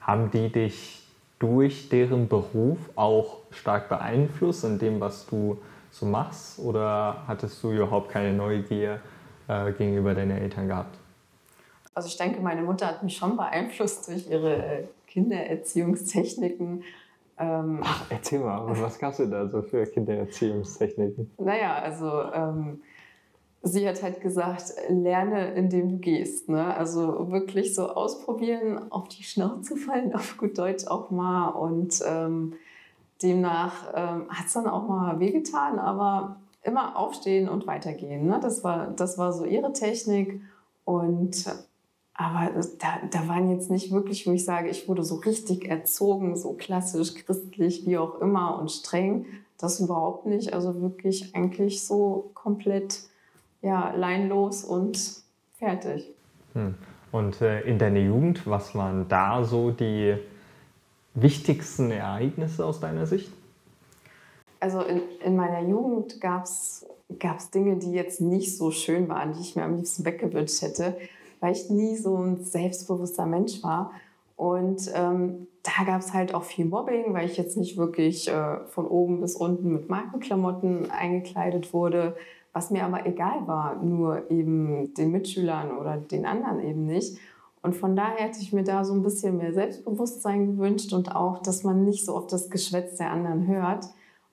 [0.00, 5.56] Haben die dich durch deren Beruf auch stark beeinflusst in dem, was du
[5.90, 6.60] so machst?
[6.60, 9.00] Oder hattest du überhaupt keine Neugier
[9.48, 10.99] äh, gegenüber deinen Eltern gehabt?
[11.94, 16.84] Also ich denke, meine Mutter hat mich schon beeinflusst durch ihre Kindererziehungstechniken
[17.40, 21.30] ähm, Ach, erzähl mal, was gab es da so für Kindererziehungstechniken?
[21.38, 22.82] Naja, also ähm,
[23.62, 26.50] sie hat halt gesagt, lerne, indem du gehst.
[26.50, 26.76] Ne?
[26.76, 31.48] Also wirklich so ausprobieren, auf die Schnauze fallen, auf gut Deutsch auch mal.
[31.48, 32.52] Und ähm,
[33.22, 38.26] demnach ähm, hat es dann auch mal wehgetan, aber immer aufstehen und weitergehen.
[38.26, 38.38] Ne?
[38.42, 40.42] Das, war, das war so ihre Technik.
[40.84, 41.46] Und
[42.14, 46.36] aber da, da waren jetzt nicht wirklich, wo ich sage, ich wurde so richtig erzogen,
[46.36, 49.26] so klassisch, christlich, wie auch immer und streng.
[49.58, 50.52] Das überhaupt nicht.
[50.52, 53.00] Also wirklich eigentlich so komplett
[53.62, 54.98] ja, leinlos und
[55.58, 56.10] fertig.
[56.54, 56.74] Hm.
[57.12, 60.16] Und äh, in deiner Jugend, was waren da so die
[61.14, 63.32] wichtigsten Ereignisse aus deiner Sicht?
[64.60, 66.86] Also in, in meiner Jugend gab es
[67.52, 70.96] Dinge, die jetzt nicht so schön waren, die ich mir am liebsten weggewünscht hätte
[71.40, 73.92] weil ich nie so ein selbstbewusster Mensch war.
[74.36, 78.60] Und ähm, da gab es halt auch viel Mobbing, weil ich jetzt nicht wirklich äh,
[78.68, 82.16] von oben bis unten mit Markenklamotten eingekleidet wurde,
[82.52, 87.18] was mir aber egal war, nur eben den Mitschülern oder den anderen eben nicht.
[87.62, 91.42] Und von daher hätte ich mir da so ein bisschen mehr Selbstbewusstsein gewünscht und auch,
[91.42, 93.86] dass man nicht so auf das Geschwätz der anderen hört.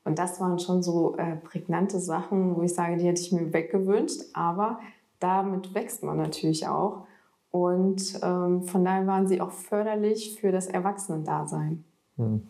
[0.05, 3.51] Und das waren schon so äh, prägnante Sachen, wo ich sage, die hätte ich mir
[3.51, 4.21] weggewünscht.
[4.31, 4.79] Aber
[5.19, 7.08] damit wächst man natürlich auch.
[7.51, 11.84] Und ähm, von daher waren sie auch förderlich für das Erwachsenendasein.
[12.17, 12.47] Hm.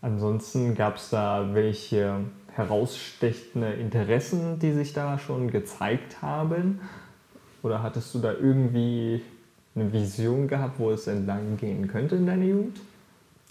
[0.00, 2.24] Ansonsten gab es da welche
[2.54, 6.80] herausstechende Interessen, die sich da schon gezeigt haben?
[7.62, 9.22] Oder hattest du da irgendwie
[9.74, 12.80] eine Vision gehabt, wo es entlang gehen könnte in deiner Jugend?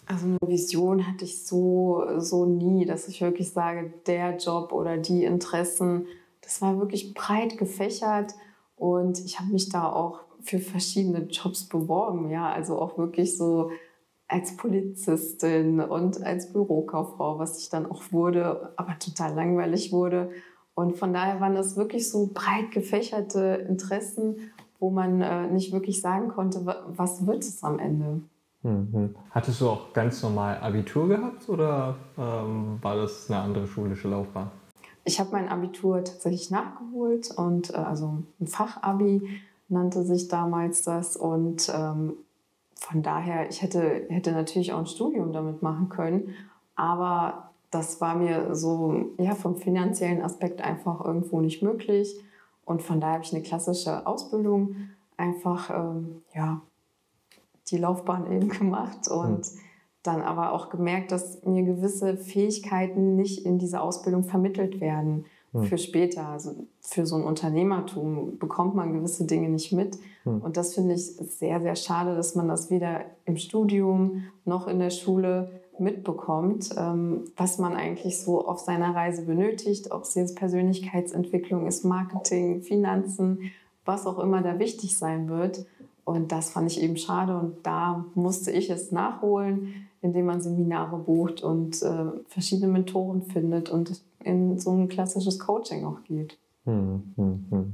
[0.05, 4.97] Also eine Vision hatte ich so, so nie, dass ich wirklich sage, der Job oder
[4.97, 6.05] die Interessen
[6.41, 8.33] das war wirklich breit gefächert
[8.75, 13.71] und ich habe mich da auch für verschiedene Jobs beworben, ja, also auch wirklich so
[14.27, 20.31] als Polizistin und als Bürokauffrau, was ich dann auch wurde, aber total langweilig wurde.
[20.73, 24.37] Und von daher waren das wirklich so breit gefächerte Interessen,
[24.79, 28.21] wo man äh, nicht wirklich sagen konnte, was wird es am Ende.
[28.63, 29.15] Mhm.
[29.31, 34.49] Hattest du auch ganz normal Abitur gehabt oder ähm, war das eine andere schulische Laufbahn?
[35.03, 41.15] Ich habe mein Abitur tatsächlich nachgeholt und äh, also ein Fachabi nannte sich damals das
[41.15, 42.13] und ähm,
[42.75, 46.33] von daher, ich hätte, hätte natürlich auch ein Studium damit machen können,
[46.75, 52.19] aber das war mir so ja, vom finanziellen Aspekt einfach irgendwo nicht möglich.
[52.65, 54.75] Und von daher habe ich eine klassische Ausbildung
[55.15, 56.61] einfach ähm, ja,
[57.69, 59.59] die Laufbahn eben gemacht und mhm
[60.03, 65.65] dann aber auch gemerkt, dass mir gewisse Fähigkeiten nicht in dieser Ausbildung vermittelt werden hm.
[65.65, 66.27] für später.
[66.27, 69.97] Also für so ein Unternehmertum bekommt man gewisse Dinge nicht mit.
[70.23, 70.41] Hm.
[70.41, 74.79] Und das finde ich sehr, sehr schade, dass man das weder im Studium noch in
[74.79, 80.35] der Schule mitbekommt, ähm, was man eigentlich so auf seiner Reise benötigt, ob es jetzt
[80.35, 83.51] Persönlichkeitsentwicklung ist, Marketing, Finanzen,
[83.85, 85.65] was auch immer da wichtig sein wird.
[86.03, 90.97] Und das fand ich eben schade und da musste ich es nachholen indem man Seminare
[90.97, 96.37] bucht und äh, verschiedene Mentoren findet und in so ein klassisches Coaching auch geht.
[96.65, 97.73] Hm, hm, hm.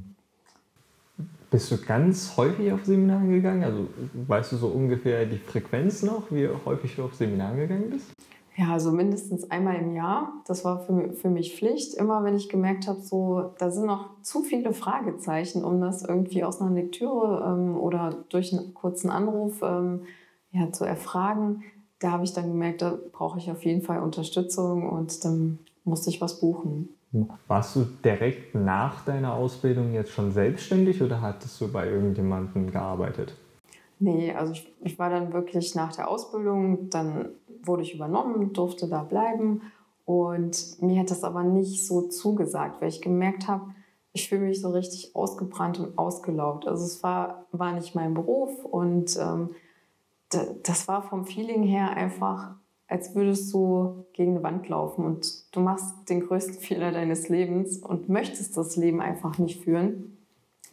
[1.49, 3.63] Bist du ganz häufig auf Seminare gegangen?
[3.63, 3.87] Also
[4.27, 8.11] weißt du so ungefähr die Frequenz noch, wie häufig du auf Seminare gegangen bist?
[8.57, 10.33] Ja, also mindestens einmal im Jahr.
[10.47, 11.93] Das war für, für mich Pflicht.
[11.93, 16.43] Immer wenn ich gemerkt habe, so, da sind noch zu viele Fragezeichen, um das irgendwie
[16.43, 20.01] aus einer Lektüre ähm, oder durch einen kurzen Anruf ähm,
[20.51, 21.63] ja, zu erfragen,
[21.99, 26.09] da habe ich dann gemerkt, da brauche ich auf jeden Fall Unterstützung und dann musste
[26.09, 26.89] ich was buchen.
[27.47, 33.33] Warst du direkt nach deiner Ausbildung jetzt schon selbstständig oder hattest du bei irgendjemandem gearbeitet?
[33.99, 37.29] Nee, also ich, ich war dann wirklich nach der Ausbildung, dann
[37.63, 39.61] wurde ich übernommen, durfte da bleiben
[40.05, 43.71] und mir hat das aber nicht so zugesagt, weil ich gemerkt habe,
[44.13, 46.67] ich fühle mich so richtig ausgebrannt und ausgelaugt.
[46.67, 49.49] Also es war, war nicht mein Beruf und ähm,
[50.29, 52.55] das war vom Feeling her einfach
[52.87, 57.77] als würdest du gegen eine Wand laufen und du machst den größten Fehler deines Lebens
[57.77, 60.17] und möchtest das Leben einfach nicht führen.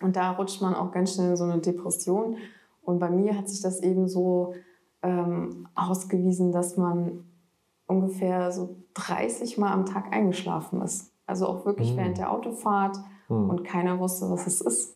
[0.00, 2.36] Und da rutscht man auch ganz schnell in so eine Depression.
[2.82, 4.54] Und bei mir hat sich das eben so
[5.02, 7.24] ähm, ausgewiesen, dass man
[7.86, 11.12] ungefähr so 30 Mal am Tag eingeschlafen ist.
[11.26, 11.96] Also auch wirklich mhm.
[11.96, 13.50] während der Autofahrt mhm.
[13.50, 14.93] und keiner wusste, was es ist.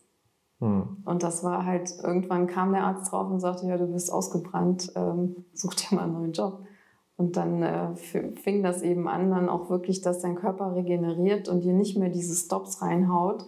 [0.59, 0.97] Mhm.
[1.05, 4.91] Und das war halt, irgendwann kam der Arzt drauf und sagte, ja, du bist ausgebrannt,
[4.95, 6.61] ähm, such dir mal einen neuen Job.
[7.17, 11.65] Und dann äh, fing das eben an, dann auch wirklich, dass dein Körper regeneriert und
[11.65, 13.45] dir nicht mehr diese Stops reinhaut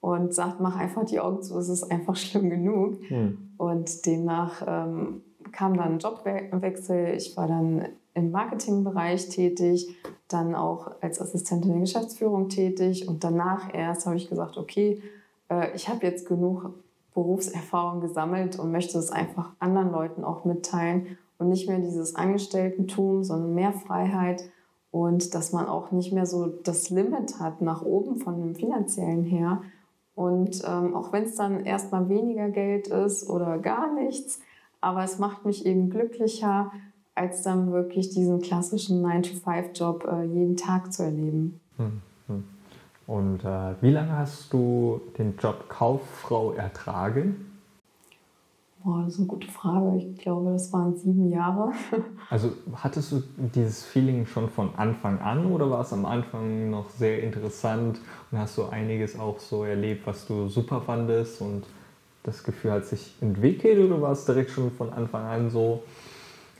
[0.00, 2.98] und sagt, mach einfach die Augen zu, es ist einfach schlimm genug.
[3.10, 3.52] Mhm.
[3.58, 7.14] Und demnach ähm, kam dann ein Jobwechsel.
[7.14, 9.94] Ich war dann im Marketingbereich tätig,
[10.28, 15.02] dann auch als Assistentin der Geschäftsführung tätig und danach erst habe ich gesagt, okay,
[15.50, 16.72] äh, ich habe jetzt genug
[17.14, 23.24] Berufserfahrung gesammelt und möchte es einfach anderen Leuten auch mitteilen und nicht mehr dieses Angestelltentum,
[23.24, 24.44] sondern mehr Freiheit
[24.90, 29.24] und dass man auch nicht mehr so das Limit hat nach oben von dem finanziellen
[29.24, 29.62] her.
[30.14, 34.40] Und ähm, auch wenn es dann erstmal weniger Geld ist oder gar nichts,
[34.80, 36.72] aber es macht mich eben glücklicher,
[37.14, 41.60] als dann wirklich diesen klassischen 9-to-5-Job äh, jeden Tag zu erleben.
[41.76, 42.44] Hm, hm.
[43.10, 47.58] Und äh, wie lange hast du den Job Kauffrau ertragen?
[48.84, 49.96] Boah, das ist eine gute Frage.
[49.98, 51.72] Ich glaube, das waren sieben Jahre.
[52.30, 56.88] Also hattest du dieses Feeling schon von Anfang an oder war es am Anfang noch
[56.90, 57.98] sehr interessant
[58.30, 61.64] und hast du einiges auch so erlebt, was du super fandest und
[62.22, 65.82] das Gefühl hat sich entwickelt oder war es direkt schon von Anfang an so,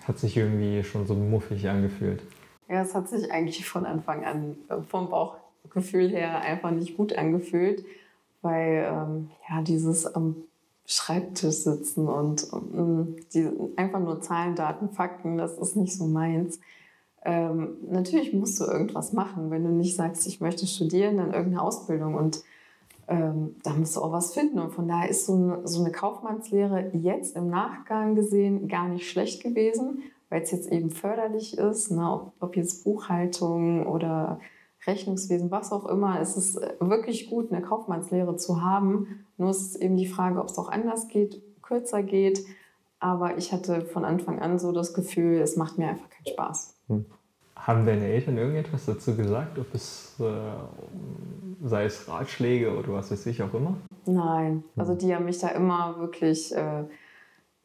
[0.09, 2.21] hat sich irgendwie schon so muffig angefühlt?
[2.69, 5.09] Ja, es hat sich eigentlich von Anfang an äh, vom
[5.71, 7.85] Bauchgefühl her einfach nicht gut angefühlt,
[8.43, 10.37] weil ähm, ja dieses am
[10.87, 16.59] Schreibtisch sitzen und, und die, einfach nur Zahlen, Daten, Fakten, das ist nicht so meins.
[17.25, 21.63] Ähm, natürlich musst du irgendwas machen, wenn du nicht sagst, ich möchte studieren, dann irgendeine
[21.63, 22.43] Ausbildung und
[23.07, 24.59] ähm, da musst du auch was finden.
[24.59, 29.09] Und von daher ist so eine, so eine Kaufmannslehre jetzt im Nachgang gesehen gar nicht
[29.09, 32.11] schlecht gewesen, weil es jetzt eben förderlich ist, ne?
[32.11, 34.41] ob, ob jetzt Buchhaltung oder
[34.87, 36.21] Rechnungswesen, was auch immer.
[36.21, 39.25] Es ist äh, wirklich gut, eine Kaufmannslehre zu haben.
[39.37, 42.45] Nur ist eben die Frage, ob es auch anders geht, kürzer geht.
[42.99, 46.75] Aber ich hatte von Anfang an so das Gefühl, es macht mir einfach keinen Spaß.
[46.89, 47.07] Hm.
[47.57, 53.27] Haben deine Eltern irgendetwas dazu gesagt, ob es äh, sei es Ratschläge oder was weiß
[53.27, 53.77] ich auch immer?
[54.07, 54.99] Nein, also hm.
[54.99, 56.85] die haben mich da immer wirklich äh,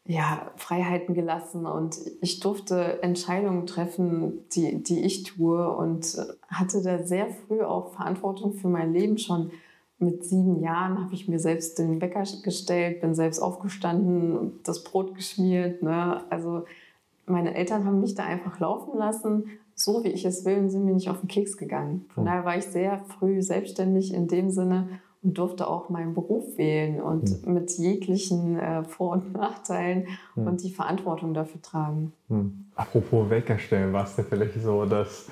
[0.07, 7.03] ja, Freiheiten gelassen und ich durfte Entscheidungen treffen, die, die ich tue und hatte da
[7.03, 9.17] sehr früh auch Verantwortung für mein Leben.
[9.17, 9.51] Schon
[9.97, 15.15] mit sieben Jahren habe ich mir selbst den Wecker gestellt, bin selbst aufgestanden, das Brot
[15.15, 15.81] geschmiert.
[15.81, 16.23] Ne?
[16.29, 16.65] Also
[17.25, 20.85] meine Eltern haben mich da einfach laufen lassen, so wie ich es will, und sind
[20.85, 22.05] mir nicht auf den Keks gegangen.
[22.13, 22.25] Von hm.
[22.25, 27.01] daher war ich sehr früh selbstständig in dem Sinne und durfte auch meinen Beruf wählen
[27.01, 27.53] und mhm.
[27.53, 30.47] mit jeglichen äh, Vor- und Nachteilen mhm.
[30.47, 32.13] und die Verantwortung dafür tragen.
[32.29, 32.65] Mhm.
[32.75, 35.25] Apropos Weckerstellen, war es denn vielleicht so, dass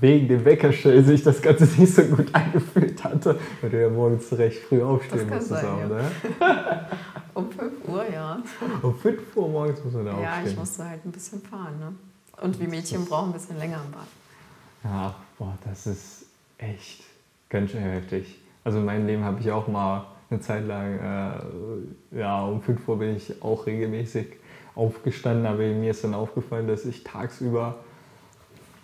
[0.00, 4.32] wegen dem Weckerstellen sich das Ganze nicht so gut angefühlt hatte, weil du ja morgens
[4.38, 5.88] recht früh aufstehen musstest, sein, auch, ja.
[5.88, 6.10] ne?
[7.34, 8.42] um 5 Uhr, ja.
[8.82, 10.44] Um 5 Uhr morgens muss man da ja, aufstehen.
[10.44, 11.92] Ja, ich musste halt ein bisschen fahren, ne?
[12.40, 14.06] Und wir Mädchen brauchen ein bisschen länger im Bad.
[14.84, 16.24] Ja, boah, das ist
[16.56, 17.02] echt
[17.50, 18.39] ganz schön heftig.
[18.64, 20.98] Also in meinem Leben habe ich auch mal eine Zeit lang,
[22.12, 24.26] äh, ja, um 5 Uhr bin ich auch regelmäßig
[24.74, 27.76] aufgestanden, aber mir ist dann aufgefallen, dass ich tagsüber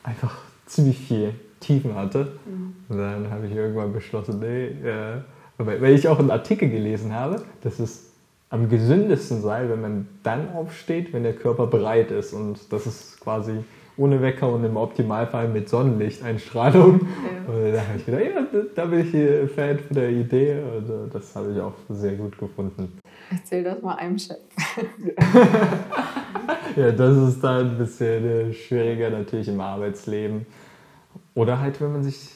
[0.03, 0.37] einfach
[0.67, 2.33] ziemlich viel Tiefen hatte.
[2.45, 2.75] Mhm.
[2.89, 5.23] Und dann habe ich irgendwann beschlossen, nee, äh,
[5.59, 8.11] weil ich auch einen Artikel gelesen habe, dass es
[8.51, 12.33] am gesündesten sei, wenn man dann aufsteht, wenn der Körper bereit ist.
[12.33, 13.65] Und das ist quasi
[13.97, 17.01] ohne Wecker und im Optimalfall mit Sonnenlichteinstrahlung.
[17.01, 17.53] Ja.
[17.53, 21.09] Und da habe ich gedacht, ja, da bin ich Fan von der Idee und äh,
[21.13, 22.99] das habe ich auch sehr gut gefunden.
[23.31, 24.39] Erzähl das mal einem Chef.
[26.77, 30.47] ja, das ist dann ein bisschen äh, schwieriger natürlich im Arbeitsleben.
[31.35, 32.31] Oder halt, wenn man sich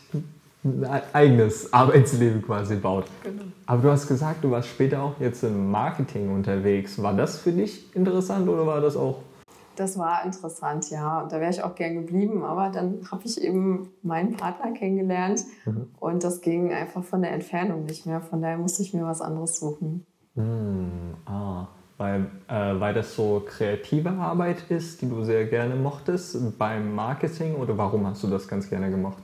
[0.62, 3.06] ein eigenes Arbeitsleben quasi baut.
[3.22, 3.44] Genau.
[3.66, 7.02] Aber du hast gesagt, du warst später auch jetzt im Marketing unterwegs.
[7.02, 9.22] War das für dich interessant oder war das auch
[9.80, 11.20] das war interessant, ja.
[11.22, 15.44] Und da wäre ich auch gern geblieben, aber dann habe ich eben meinen Partner kennengelernt
[15.64, 15.88] mhm.
[15.98, 18.20] und das ging einfach von der Entfernung nicht mehr.
[18.20, 20.06] Von daher musste ich mir was anderes suchen.
[20.34, 21.14] Mhm.
[21.24, 26.94] Ah, weil, äh, weil das so kreative Arbeit ist, die du sehr gerne mochtest beim
[26.94, 29.22] Marketing oder warum hast du das ganz gerne gemacht?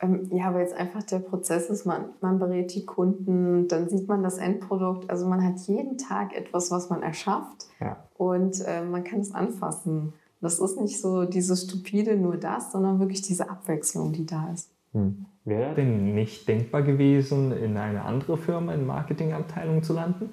[0.00, 4.08] Ähm, ja, weil es einfach der Prozess ist, man, man berät die Kunden, dann sieht
[4.08, 5.08] man das Endprodukt.
[5.10, 7.96] Also man hat jeden Tag etwas, was man erschafft ja.
[8.16, 10.12] und äh, man kann es anfassen.
[10.40, 14.70] Das ist nicht so dieses stupide nur das, sondern wirklich diese Abwechslung, die da ist.
[14.92, 15.26] Hm.
[15.44, 20.30] Wäre denn nicht denkbar gewesen, in eine andere Firma in Marketingabteilung zu landen?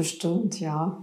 [0.00, 0.96] Bestimmt, ja.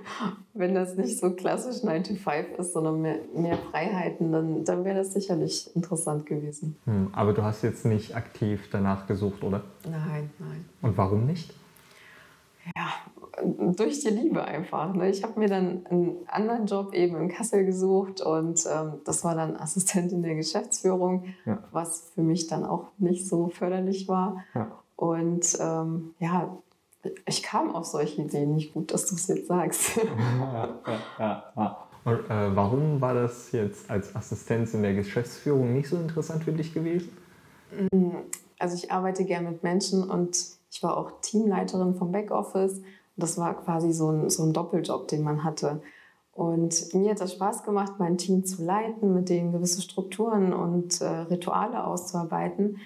[0.54, 4.86] Wenn das nicht so klassisch 9 to 5 ist, sondern mehr, mehr Freiheiten, dann, dann
[4.86, 6.74] wäre das sicherlich interessant gewesen.
[6.86, 9.64] Hm, aber du hast jetzt nicht aktiv danach gesucht, oder?
[9.84, 10.64] Nein, nein.
[10.80, 11.52] Und warum nicht?
[12.74, 12.88] Ja,
[13.76, 14.94] durch die Liebe einfach.
[14.94, 15.10] Ne?
[15.10, 19.34] Ich habe mir dann einen anderen Job eben in Kassel gesucht und ähm, das war
[19.34, 21.58] dann Assistentin der Geschäftsführung, ja.
[21.70, 24.42] was für mich dann auch nicht so förderlich war.
[24.54, 24.70] Ja.
[24.96, 26.56] Und ähm, ja,
[27.26, 29.96] ich kam auf solche Ideen nicht gut, dass du es jetzt sagst.
[30.40, 30.78] ja,
[31.18, 31.88] ja, ja.
[32.04, 36.52] Und, äh, warum war das jetzt als Assistenz in der Geschäftsführung nicht so interessant für
[36.52, 37.16] dich gewesen?
[37.92, 38.16] Mm,
[38.58, 40.36] also ich arbeite gerne mit Menschen und
[40.70, 42.80] ich war auch Teamleiterin vom Backoffice.
[43.16, 45.82] Das war quasi so ein, so ein Doppeljob, den man hatte.
[46.32, 51.00] Und mir hat das Spaß gemacht, mein Team zu leiten, mit denen gewisse Strukturen und
[51.00, 52.78] äh, Rituale auszuarbeiten.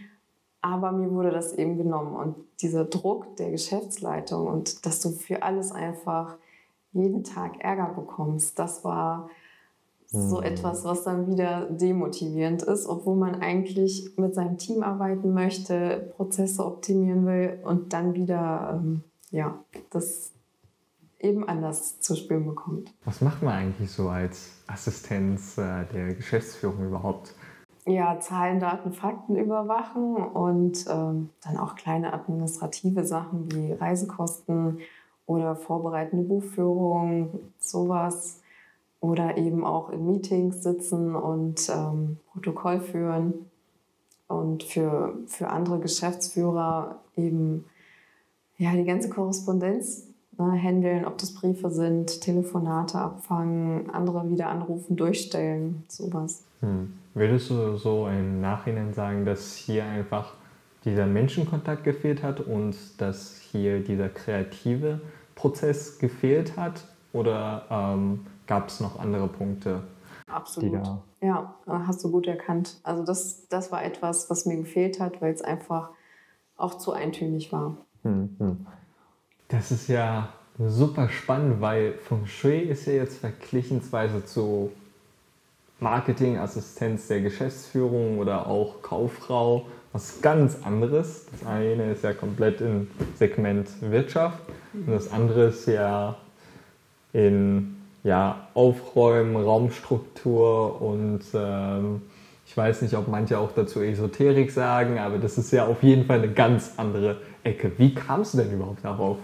[0.62, 2.14] Aber mir wurde das eben genommen.
[2.14, 6.36] Und dieser Druck der Geschäftsleitung und dass du für alles einfach
[6.92, 9.28] jeden Tag Ärger bekommst, das war
[10.06, 10.44] so mhm.
[10.44, 16.64] etwas, was dann wieder demotivierend ist, obwohl man eigentlich mit seinem Team arbeiten möchte, Prozesse
[16.64, 19.58] optimieren will und dann wieder ähm, ja,
[19.90, 20.32] das
[21.18, 22.92] eben anders zu spüren bekommt.
[23.04, 27.34] Was macht man eigentlich so als Assistenz äh, der Geschäftsführung überhaupt?
[27.86, 34.78] Ja, Zahlen, Daten, Fakten überwachen und ähm, dann auch kleine administrative Sachen wie Reisekosten
[35.26, 38.40] oder vorbereitende Buchführung, sowas.
[39.00, 43.50] Oder eben auch in Meetings sitzen und ähm, Protokoll führen.
[44.28, 47.64] Und für, für andere Geschäftsführer eben
[48.58, 54.96] ja, die ganze Korrespondenz ne, handeln, ob das Briefe sind, Telefonate abfangen, andere wieder anrufen,
[54.96, 56.44] durchstellen, sowas.
[56.60, 56.94] Hm.
[57.14, 60.34] Würdest du so im Nachhinein sagen, dass hier einfach
[60.84, 65.00] dieser Menschenkontakt gefehlt hat und dass hier dieser kreative
[65.34, 66.86] Prozess gefehlt hat?
[67.12, 69.82] Oder ähm, gab es noch andere Punkte?
[70.26, 70.80] Absolut.
[71.20, 72.80] Ja, hast du gut erkannt.
[72.82, 75.90] Also das, das war etwas, was mir gefehlt hat, weil es einfach
[76.56, 77.76] auch zu eintönig war.
[78.02, 78.66] Hm, hm.
[79.52, 84.72] Das ist ja super spannend, weil Feng Shui ist ja jetzt vergleichensweise zu
[85.78, 91.26] Marketingassistenz der Geschäftsführung oder auch Kauffrau was ganz anderes.
[91.30, 94.38] Das eine ist ja komplett im Segment Wirtschaft
[94.72, 96.16] und das andere ist ja
[97.12, 102.00] in ja, Aufräumen, Raumstruktur und ähm,
[102.46, 106.06] ich weiß nicht, ob manche auch dazu Esoterik sagen, aber das ist ja auf jeden
[106.06, 107.70] Fall eine ganz andere Ecke.
[107.76, 109.18] Wie kamst du denn überhaupt darauf?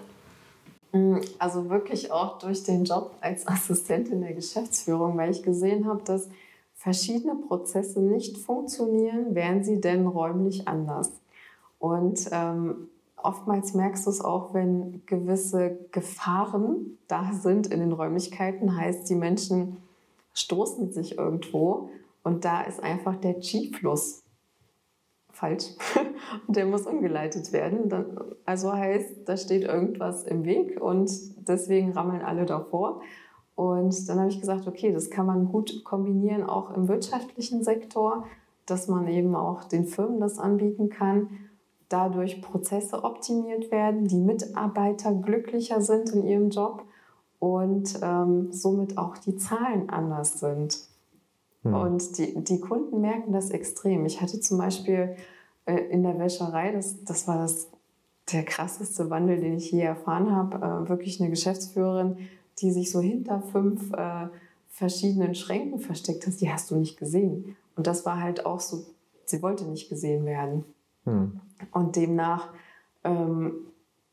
[0.93, 6.03] Mm, also wirklich auch durch den Job als Assistentin der Geschäftsführung, weil ich gesehen habe,
[6.03, 6.28] dass
[6.74, 11.11] verschiedene Prozesse nicht funktionieren, wären sie denn räumlich anders.
[11.78, 18.76] Und ähm, oftmals merkst du es auch, wenn gewisse Gefahren da sind in den Räumlichkeiten,
[18.76, 19.76] heißt, die Menschen
[20.34, 21.91] stoßen sich irgendwo
[22.22, 24.22] und da ist einfach der Chi-Fluss
[25.39, 25.70] falsch
[26.47, 27.91] und der muss umgeleitet werden.
[28.45, 31.11] Also heißt, da steht irgendwas im Weg und
[31.49, 33.01] deswegen rammeln alle davor.
[33.55, 38.24] Und dann habe ich gesagt, okay, das kann man gut kombinieren, auch im wirtschaftlichen Sektor,
[38.66, 41.28] dass man eben auch den Firmen das anbieten kann,
[41.89, 46.84] dadurch Prozesse optimiert werden, die Mitarbeiter glücklicher sind in ihrem Job
[47.39, 50.88] und ähm, somit auch die Zahlen anders sind.
[51.63, 51.75] Hm.
[51.75, 54.07] Und die, die Kunden merken das extrem.
[54.07, 55.17] Ich hatte zum Beispiel
[55.67, 57.69] äh, in der Wäscherei, das, das war das,
[58.33, 62.19] der krasseste Wandel, den ich je erfahren habe, äh, wirklich eine Geschäftsführerin,
[62.61, 64.29] die sich so hinter fünf äh,
[64.69, 67.57] verschiedenen Schränken versteckt hat, die hast du nicht gesehen.
[67.77, 68.85] Und das war halt auch so,
[69.25, 70.65] sie wollte nicht gesehen werden.
[71.05, 71.41] Hm.
[71.73, 72.53] Und demnach
[73.05, 73.53] ähm,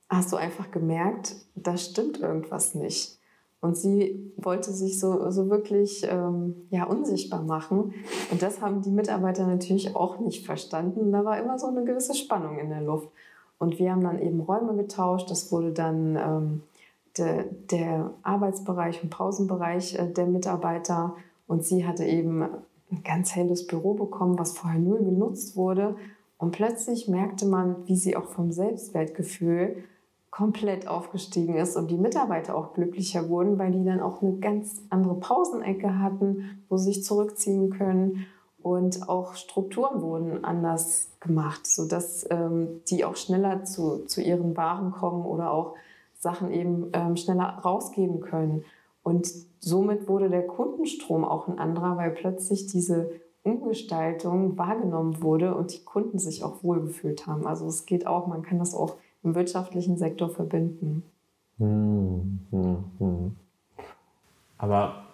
[0.10, 3.20] hast du einfach gemerkt, da stimmt irgendwas nicht.
[3.66, 7.96] Und sie wollte sich so, so wirklich ähm, ja, unsichtbar machen.
[8.30, 11.12] Und das haben die Mitarbeiter natürlich auch nicht verstanden.
[11.12, 13.10] Da war immer so eine gewisse Spannung in der Luft.
[13.58, 15.32] Und wir haben dann eben Räume getauscht.
[15.32, 16.62] Das wurde dann ähm,
[17.18, 21.16] der, der Arbeitsbereich und Pausenbereich äh, der Mitarbeiter.
[21.48, 25.96] Und sie hatte eben ein ganz helles Büro bekommen, was vorher null genutzt wurde.
[26.38, 29.78] Und plötzlich merkte man, wie sie auch vom Selbstwertgefühl
[30.36, 34.82] komplett aufgestiegen ist und die Mitarbeiter auch glücklicher wurden, weil die dann auch eine ganz
[34.90, 38.26] andere Pausenecke hatten, wo sie sich zurückziehen können
[38.62, 44.92] und auch Strukturen wurden anders gemacht, sodass ähm, die auch schneller zu, zu ihren Waren
[44.92, 45.76] kommen oder auch
[46.20, 48.66] Sachen eben ähm, schneller rausgeben können.
[49.04, 49.32] Und
[49.62, 53.10] somit wurde der Kundenstrom auch ein anderer, weil plötzlich diese
[53.44, 57.48] Umgestaltung wahrgenommen wurde und die Kunden sich auch wohlgefühlt haben.
[57.48, 61.04] Also es geht auch, man kann das auch im wirtschaftlichen Sektor verbinden.
[61.58, 63.36] Hm, hm, hm.
[64.58, 65.06] Aber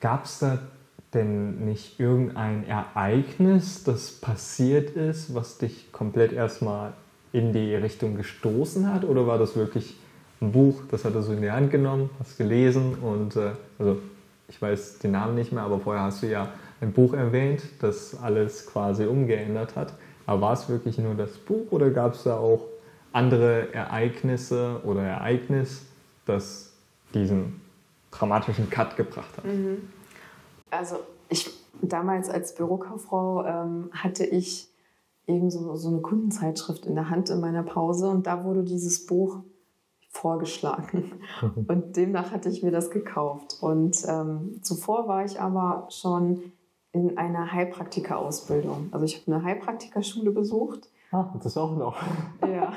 [0.00, 0.58] gab es da
[1.14, 6.94] denn nicht irgendein Ereignis, das passiert ist, was dich komplett erstmal
[7.32, 9.04] in die Richtung gestoßen hat?
[9.04, 9.96] Oder war das wirklich
[10.40, 13.98] ein Buch, das hat er so in die Hand genommen, hast gelesen und äh, also
[14.48, 16.48] ich weiß den Namen nicht mehr, aber vorher hast du ja
[16.80, 19.94] ein Buch erwähnt, das alles quasi umgeändert hat.
[20.26, 22.60] Aber war es wirklich nur das Buch oder gab es da auch
[23.12, 25.82] andere Ereignisse oder Ereignis,
[26.26, 26.72] das
[27.14, 27.60] diesen
[28.10, 29.44] dramatischen Cut gebracht hat?
[29.44, 29.88] Mhm.
[30.70, 30.96] Also
[31.28, 31.50] ich
[31.80, 34.68] damals als Bürokauffrau ähm, hatte ich
[35.26, 39.06] eben so, so eine Kundenzeitschrift in der Hand in meiner Pause und da wurde dieses
[39.06, 39.40] Buch
[40.10, 41.12] vorgeschlagen.
[41.68, 43.56] Und demnach hatte ich mir das gekauft.
[43.62, 46.52] Und ähm, zuvor war ich aber schon
[46.92, 48.90] in einer Heilpraktika-Ausbildung.
[48.92, 50.90] Also ich habe eine Heilpraktikerschule besucht.
[51.12, 51.96] Ah, das auch noch.
[52.40, 52.72] Ja,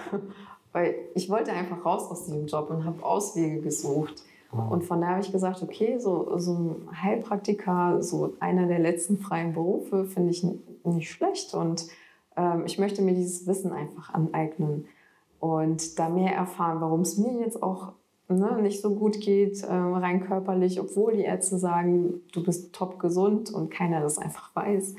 [0.74, 4.24] weil ich wollte einfach raus aus diesem Job und habe Auswege gesucht.
[4.52, 4.68] Ah.
[4.68, 9.18] Und von daher habe ich gesagt, okay, so, so ein Heilpraktiker, so einer der letzten
[9.18, 10.46] freien Berufe, finde ich
[10.84, 11.54] nicht schlecht.
[11.54, 11.88] Und
[12.36, 14.86] ähm, ich möchte mir dieses Wissen einfach aneignen
[15.40, 17.94] und da mehr erfahren, warum es mir jetzt auch
[18.28, 23.00] ne, nicht so gut geht, äh, rein körperlich, obwohl die Ärzte sagen, du bist top
[23.00, 24.96] gesund und keiner das einfach weiß.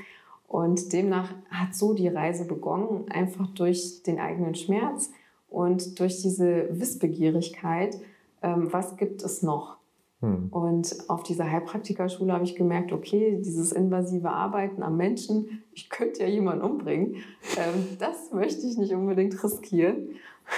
[0.49, 5.11] Und demnach hat so die Reise begonnen, einfach durch den eigenen Schmerz
[5.49, 7.99] und durch diese Wissbegierigkeit,
[8.43, 9.77] ähm, was gibt es noch?
[10.21, 10.49] Hm.
[10.51, 16.23] Und auf dieser Heilpraktikerschule habe ich gemerkt, okay, dieses invasive Arbeiten am Menschen, ich könnte
[16.23, 17.17] ja jemanden umbringen,
[17.59, 20.09] ähm, das möchte ich nicht unbedingt riskieren.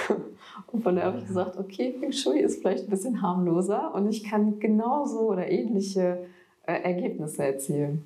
[0.72, 4.09] Und von daher habe ich gesagt, okay, Feng Shui ist vielleicht ein bisschen harmloser und
[4.09, 6.26] ich kann genauso oder ähnliche
[6.66, 8.05] äh, Ergebnisse erzielen.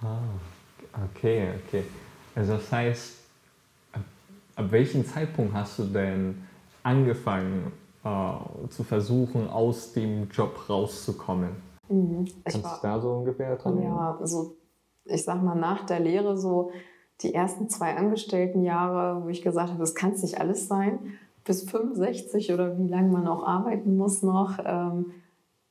[0.00, 0.18] Ah,
[0.92, 1.84] okay, okay.
[2.34, 3.12] Also das heißt,
[3.92, 4.02] ab,
[4.56, 6.42] ab welchem Zeitpunkt hast du denn
[6.82, 7.72] angefangen
[8.04, 11.50] äh, zu versuchen, aus dem Job rauszukommen?
[11.88, 12.26] Mhm.
[12.44, 14.56] Kannst du da so ungefähr dran Ja, also
[15.04, 16.70] ich sag mal nach der Lehre so
[17.20, 20.98] die ersten zwei Angestelltenjahre, wo ich gesagt habe, das kann es nicht alles sein,
[21.44, 25.12] bis 65 oder wie lange man auch arbeiten muss noch, ähm,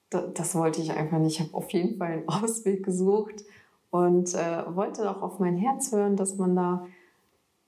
[0.10, 1.40] das wollte ich einfach nicht.
[1.40, 3.46] Ich habe auf jeden Fall einen Ausweg gesucht
[3.92, 6.88] und äh, wollte auch auf mein Herz hören, dass man da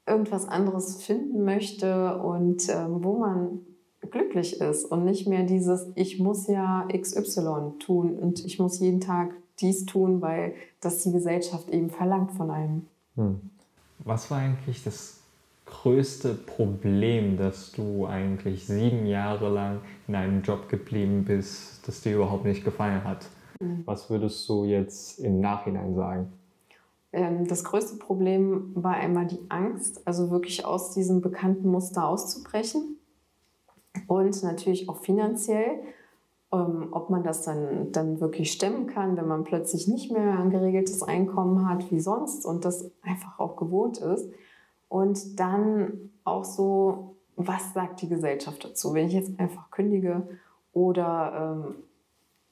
[0.07, 3.59] irgendwas anderes finden möchte und äh, wo man
[4.11, 8.99] glücklich ist und nicht mehr dieses, ich muss ja XY tun und ich muss jeden
[8.99, 12.87] Tag dies tun, weil das die Gesellschaft eben verlangt von einem.
[13.15, 13.39] Hm.
[13.99, 15.19] Was war eigentlich das
[15.65, 22.15] größte Problem, dass du eigentlich sieben Jahre lang in einem Job geblieben bist, das dir
[22.15, 23.27] überhaupt nicht gefallen hat?
[23.63, 23.83] Mhm.
[23.85, 26.33] Was würdest du jetzt im Nachhinein sagen?
[27.11, 32.97] Ähm, das größte Problem war einmal die Angst, also wirklich aus diesem bekannten Muster auszubrechen
[34.07, 35.79] und natürlich auch finanziell,
[36.51, 40.49] ähm, ob man das dann, dann wirklich stemmen kann, wenn man plötzlich nicht mehr ein
[40.49, 44.29] geregeltes Einkommen hat wie sonst und das einfach auch gewohnt ist.
[44.89, 50.27] Und dann auch so, was sagt die Gesellschaft dazu, wenn ich jetzt einfach kündige
[50.73, 51.75] oder ähm,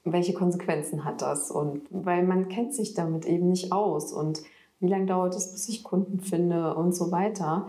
[0.03, 1.51] welche Konsequenzen hat das?
[1.51, 4.41] Und weil man kennt sich damit eben nicht aus und
[4.79, 7.67] wie lange dauert es, bis ich Kunden finde und so weiter.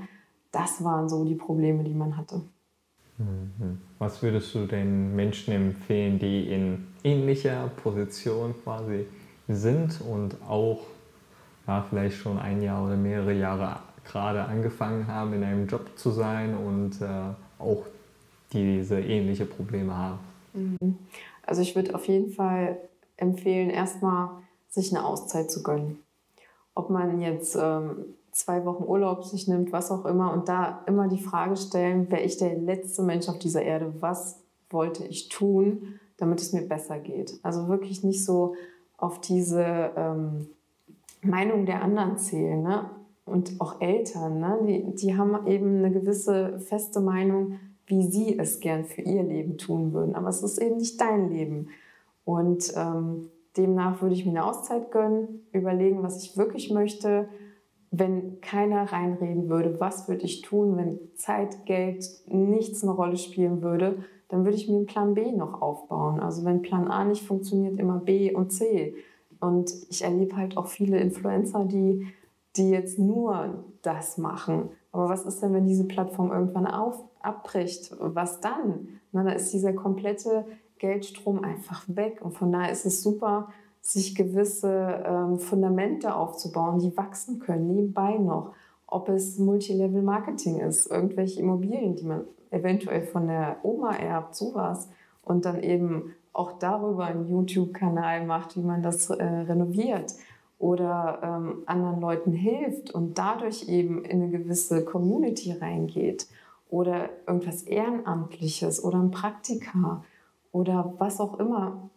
[0.51, 2.41] Das waren so die Probleme, die man hatte.
[3.19, 3.81] Mhm.
[3.99, 9.07] Was würdest du den Menschen empfehlen, die in ähnlicher Position quasi
[9.49, 10.81] sind und auch
[11.67, 16.11] ja, vielleicht schon ein Jahr oder mehrere Jahre gerade angefangen haben, in einem Job zu
[16.11, 17.07] sein und äh,
[17.59, 17.85] auch
[18.53, 20.19] diese ähnliche Probleme haben?
[20.55, 20.99] Mhm.
[21.43, 22.79] Also ich würde auf jeden Fall
[23.17, 24.31] empfehlen, erstmal
[24.69, 25.99] sich eine Auszeit zu gönnen.
[26.75, 31.09] Ob man jetzt ähm, zwei Wochen Urlaub sich nimmt, was auch immer, und da immer
[31.09, 34.41] die Frage stellen, wäre ich der letzte Mensch auf dieser Erde, was
[34.71, 37.39] wollte ich tun, damit es mir besser geht.
[37.43, 38.55] Also wirklich nicht so
[38.97, 40.49] auf diese ähm,
[41.23, 42.63] Meinung der anderen zählen.
[42.63, 42.91] Ne?
[43.25, 44.59] Und auch Eltern, ne?
[44.67, 49.59] die, die haben eben eine gewisse feste Meinung, wie sie es gern für ihr Leben
[49.59, 50.15] tun würden.
[50.15, 51.69] Aber es ist eben nicht dein Leben.
[52.25, 57.29] Und ähm, demnach würde ich mir eine Auszeit gönnen, überlegen, was ich wirklich möchte.
[57.91, 63.61] Wenn keiner reinreden würde, was würde ich tun, wenn Zeit, Geld nichts eine Rolle spielen
[63.61, 66.21] würde, dann würde ich mir einen Plan B noch aufbauen.
[66.21, 68.95] Also wenn Plan A nicht funktioniert, immer B und C.
[69.41, 72.07] Und ich erlebe halt auch viele Influencer, die,
[72.57, 74.71] die jetzt nur das machen.
[74.93, 77.97] Aber was ist denn, wenn diese Plattform irgendwann auf, abbricht?
[77.99, 79.01] Was dann?
[79.11, 80.45] Na, da ist dieser komplette
[80.79, 82.21] Geldstrom einfach weg.
[82.23, 83.49] Und von daher ist es super,
[83.81, 88.53] sich gewisse ähm, Fundamente aufzubauen, die wachsen können, nebenbei noch.
[88.87, 94.91] Ob es Multilevel-Marketing ist, irgendwelche Immobilien, die man eventuell von der Oma erbt, sowas.
[95.25, 100.15] Und dann eben auch darüber einen YouTube-Kanal macht, wie man das äh, renoviert
[100.63, 106.29] oder ähm, anderen Leuten hilft und dadurch eben in eine gewisse Community reingeht
[106.71, 110.05] oder irgendwas Ehrenamtliches oder ein Praktika
[110.53, 111.91] oder was auch immer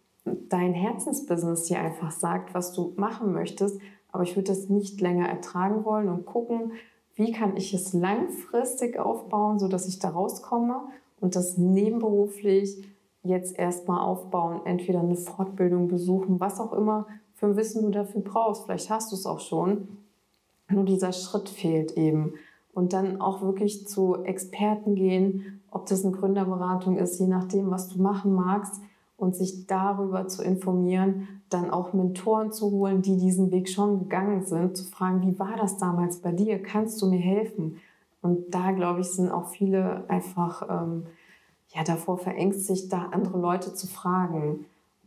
[0.49, 3.79] dein Herzensbusiness dir einfach sagt, was du machen möchtest.
[4.11, 6.71] Aber ich würde das nicht länger ertragen wollen und gucken,
[7.13, 10.79] wie kann ich es langfristig aufbauen, sodass ich da rauskomme
[11.19, 12.83] und das nebenberuflich
[13.21, 17.05] jetzt erstmal aufbauen, entweder eine Fortbildung besuchen, was auch immer
[17.35, 18.65] für ein Wissen du dafür brauchst.
[18.65, 19.87] Vielleicht hast du es auch schon.
[20.69, 22.33] Nur dieser Schritt fehlt eben.
[22.73, 27.89] Und dann auch wirklich zu Experten gehen, ob das eine Gründerberatung ist, je nachdem, was
[27.89, 28.81] du machen magst
[29.17, 34.45] und sich darüber zu informieren, dann auch Mentoren zu holen, die diesen Weg schon gegangen
[34.45, 36.61] sind, zu fragen, wie war das damals bei dir?
[36.61, 37.77] Kannst du mir helfen?
[38.21, 41.05] Und da, glaube ich, sind auch viele einfach ähm,
[41.73, 44.65] ja, davor verängstigt, da andere Leute zu fragen.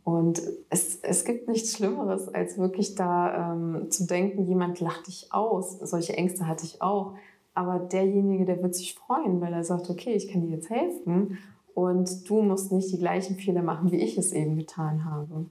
[0.09, 5.31] Und es, es gibt nichts Schlimmeres, als wirklich da ähm, zu denken, jemand lacht dich
[5.31, 5.77] aus.
[5.79, 7.13] Solche Ängste hatte ich auch.
[7.53, 11.37] Aber derjenige, der wird sich freuen, weil er sagt, okay, ich kann dir jetzt helfen
[11.75, 15.45] und du musst nicht die gleichen Fehler machen, wie ich es eben getan habe.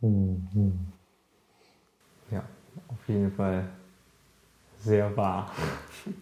[0.00, 0.78] Mhm.
[2.30, 2.44] Ja,
[2.88, 3.68] auf jeden Fall
[4.80, 5.50] sehr wahr.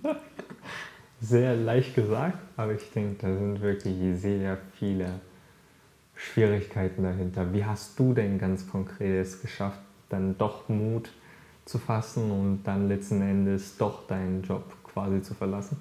[1.21, 5.21] sehr leicht gesagt, aber ich denke, da sind wirklich sehr viele
[6.17, 7.53] Schwierigkeiten dahinter.
[7.53, 11.11] Wie hast du denn ganz konkret es geschafft, dann doch Mut
[11.65, 15.79] zu fassen und dann letzten Endes doch deinen Job quasi zu verlassen?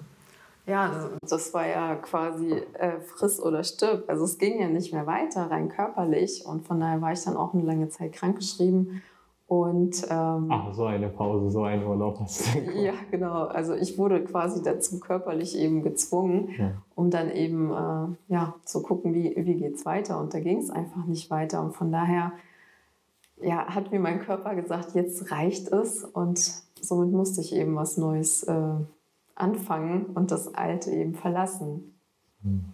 [0.68, 4.10] Ja, das war ja quasi äh, friss oder stirb.
[4.10, 6.44] Also es ging ja nicht mehr weiter, rein körperlich.
[6.46, 9.04] Und von daher war ich dann auch eine lange Zeit krankgeschrieben.
[9.48, 12.60] Und, ähm, Ach, so eine Pause, so ein Urlaub hast du.
[12.82, 13.44] Ja, genau.
[13.46, 16.72] Also ich wurde quasi dazu körperlich eben gezwungen, ja.
[16.96, 20.20] um dann eben äh, ja, zu gucken, wie, wie geht es weiter.
[20.20, 21.62] Und da ging es einfach nicht weiter.
[21.62, 22.32] Und von daher
[23.40, 26.04] ja, hat mir mein Körper gesagt, jetzt reicht es.
[26.04, 26.40] Und
[26.82, 28.74] somit musste ich eben was Neues äh,
[29.36, 31.94] anfangen und das Alte eben verlassen.
[32.42, 32.66] Hm.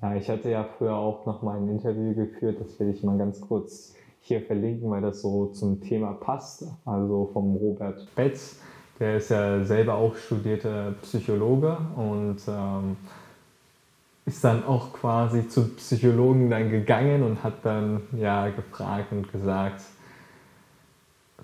[0.00, 3.18] Ja, ich hatte ja früher auch noch mal ein Interview geführt, das will ich mal
[3.18, 6.66] ganz kurz hier verlinken, weil das so zum Thema passt.
[6.84, 8.60] Also vom Robert Betz,
[8.98, 12.96] der ist ja selber auch studierter Psychologe und ähm,
[14.26, 19.82] ist dann auch quasi zum Psychologen dann gegangen und hat dann ja gefragt und gesagt,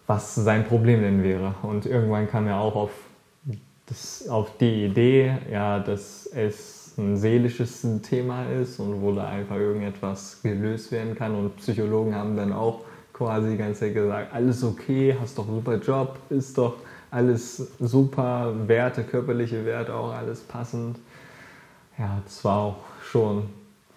[0.07, 1.55] was sein Problem denn wäre.
[1.63, 2.91] Und irgendwann kam er auch auf
[3.87, 9.57] das, auf die Idee, ja, dass es ein seelisches Thema ist und wo da einfach
[9.57, 11.35] irgendetwas gelöst werden kann.
[11.35, 12.81] Und Psychologen haben dann auch
[13.13, 16.77] quasi die ganze Zeit gesagt, alles okay, hast doch einen super Job, ist doch
[17.11, 20.99] alles super, Werte, körperliche Werte auch alles passend.
[21.99, 23.45] Ja, das war auch schon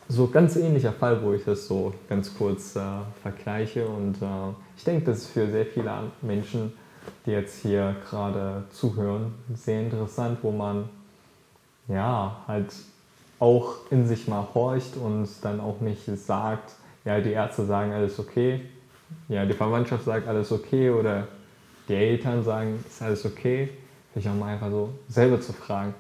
[0.08, 2.82] so ganz ähnlicher Fall, wo ich das so ganz kurz äh,
[3.22, 3.88] vergleiche.
[3.88, 5.92] Und äh, ich denke, das ist für sehr viele
[6.22, 6.72] Menschen
[7.26, 10.90] die jetzt hier gerade zuhören, sehr interessant, wo man
[11.90, 12.74] ja halt
[13.40, 16.72] auch in sich mal horcht und dann auch nicht sagt,
[17.06, 18.62] ja, die Ärzte sagen alles okay,
[19.28, 21.28] ja, die Verwandtschaft sagt alles okay oder
[21.88, 23.70] die Eltern sagen, ist alles okay.
[24.12, 25.94] Vielleicht auch mal einfach so selber zu fragen,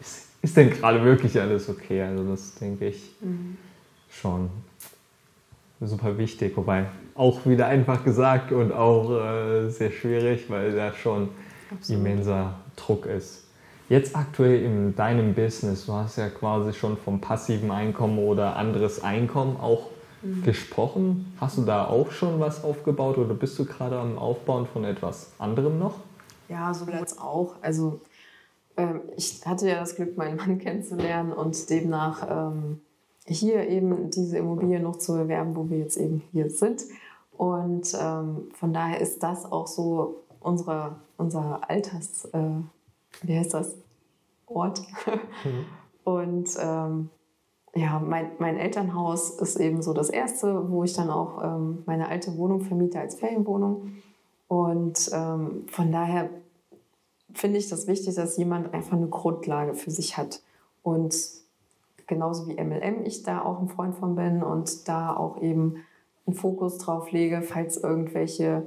[0.00, 2.02] ist, ist denn gerade wirklich alles okay?
[2.02, 3.56] Also das denke ich mhm.
[4.10, 4.50] schon
[5.80, 11.28] super wichtig, wobei auch wieder einfach gesagt und auch äh, sehr schwierig, weil da schon
[11.70, 12.00] Absolut.
[12.00, 13.43] immenser Druck ist.
[13.88, 19.02] Jetzt aktuell in deinem Business, du hast ja quasi schon vom passiven Einkommen oder anderes
[19.04, 19.90] Einkommen auch
[20.22, 20.42] mhm.
[20.42, 21.34] gesprochen.
[21.38, 25.32] Hast du da auch schon was aufgebaut oder bist du gerade am Aufbauen von etwas
[25.38, 25.96] anderem noch?
[26.48, 27.56] Ja, so jetzt auch.
[27.60, 28.00] Also
[28.78, 32.80] ähm, ich hatte ja das Glück, meinen Mann kennenzulernen und demnach ähm,
[33.26, 36.84] hier eben diese Immobilie noch zu erwerben, wo wir jetzt eben hier sind.
[37.36, 42.40] Und ähm, von daher ist das auch so unsere, unser Alters, äh,
[43.22, 43.76] wie heißt das,
[44.46, 44.82] Ort.
[45.44, 45.64] Mhm.
[46.04, 47.10] Und ähm,
[47.74, 52.08] ja, mein, mein Elternhaus ist eben so das erste, wo ich dann auch ähm, meine
[52.08, 53.94] alte Wohnung vermiete als Ferienwohnung.
[54.48, 56.28] Und ähm, von daher
[57.32, 60.42] finde ich das wichtig, dass jemand einfach eine Grundlage für sich hat.
[60.82, 61.16] Und
[62.06, 65.76] genauso wie MLM ich da auch ein Freund von bin und da auch eben
[66.26, 68.66] einen Fokus drauf lege, falls irgendwelche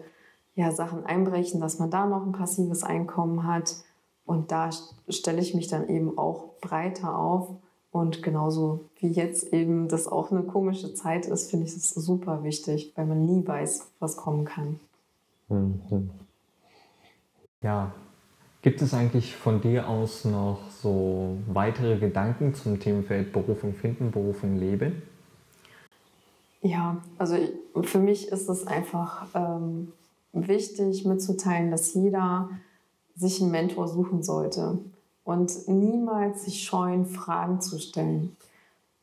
[0.55, 3.75] ja, Sachen einbrechen, dass man da noch ein passives Einkommen hat.
[4.27, 4.69] Und da
[5.09, 7.49] stelle ich mich dann eben auch breiter auf.
[7.91, 12.43] Und genauso wie jetzt eben das auch eine komische Zeit ist, finde ich es super
[12.43, 14.79] wichtig, weil man nie weiß, was kommen kann.
[15.49, 16.11] Mhm.
[17.63, 17.91] Ja,
[18.67, 24.57] Gibt es eigentlich von dir aus noch so weitere Gedanken zum Themenfeld Berufung finden, Berufung
[24.57, 25.03] leben?
[26.61, 27.37] Ja, also
[27.83, 29.93] für mich ist es einfach ähm,
[30.33, 32.49] wichtig mitzuteilen, dass jeder
[33.17, 34.79] sich einen Mentor suchen sollte
[35.23, 38.37] und niemals sich scheuen, Fragen zu stellen.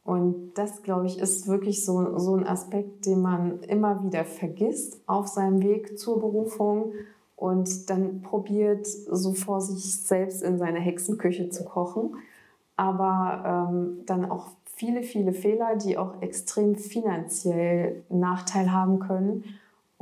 [0.04, 5.00] Und das, glaube ich, ist wirklich so, so ein Aspekt, den man immer wieder vergisst
[5.06, 6.92] auf seinem Weg zur Berufung
[7.36, 12.16] und dann probiert, so vor sich selbst in seine Hexenküche zu kochen.
[12.76, 19.44] Aber ähm, dann auch viele, viele Fehler, die auch extrem finanziell Nachteil haben können.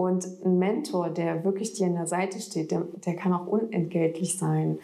[0.02, 4.36] Und ein Mentor, der wirklich dir an der Seite steht, der, der kann auch unentgeltlich
[4.36, 4.80] sein.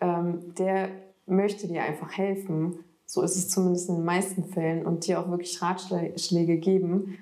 [0.00, 0.90] Ähm, der
[1.26, 2.78] möchte dir einfach helfen.
[3.04, 7.18] So ist es zumindest in den meisten Fällen und dir auch wirklich Ratschläge geben,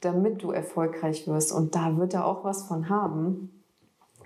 [0.00, 1.52] damit du erfolgreich wirst.
[1.52, 3.52] Und da wird er auch was von haben.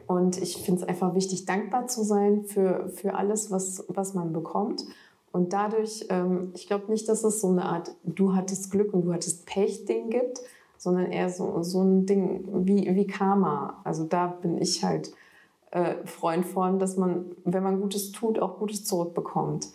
[0.07, 4.33] Und ich finde es einfach wichtig, dankbar zu sein für, für alles, was, was man
[4.33, 4.87] bekommt.
[5.33, 9.05] Und dadurch, ähm, ich glaube nicht, dass es so eine Art, du hattest Glück und
[9.05, 10.41] du hattest Pech-Ding gibt,
[10.85, 13.81] sondern eher so, so ein Ding wie, wie Karma.
[13.85, 15.13] Also da bin ich halt
[15.73, 19.69] äh, Freund von, dass man, wenn man Gutes tut, auch Gutes zurückbekommt.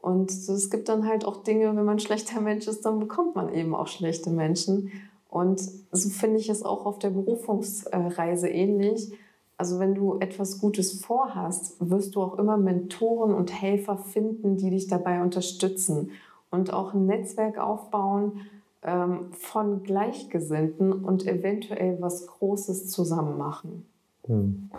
[0.00, 3.54] Und es gibt dann halt auch Dinge, wenn man schlechter Mensch ist, dann bekommt man
[3.54, 4.90] eben auch schlechte Menschen.
[5.30, 5.60] Und
[5.92, 9.12] so finde ich es auch auf der Berufungsreise ähnlich
[9.56, 14.70] also wenn du etwas Gutes vorhast, wirst du auch immer Mentoren und Helfer finden, die
[14.70, 16.10] dich dabei unterstützen
[16.50, 18.40] und auch ein Netzwerk aufbauen
[18.84, 23.86] ähm, von Gleichgesinnten und eventuell was Großes zusammen machen.
[24.26, 24.70] Hm.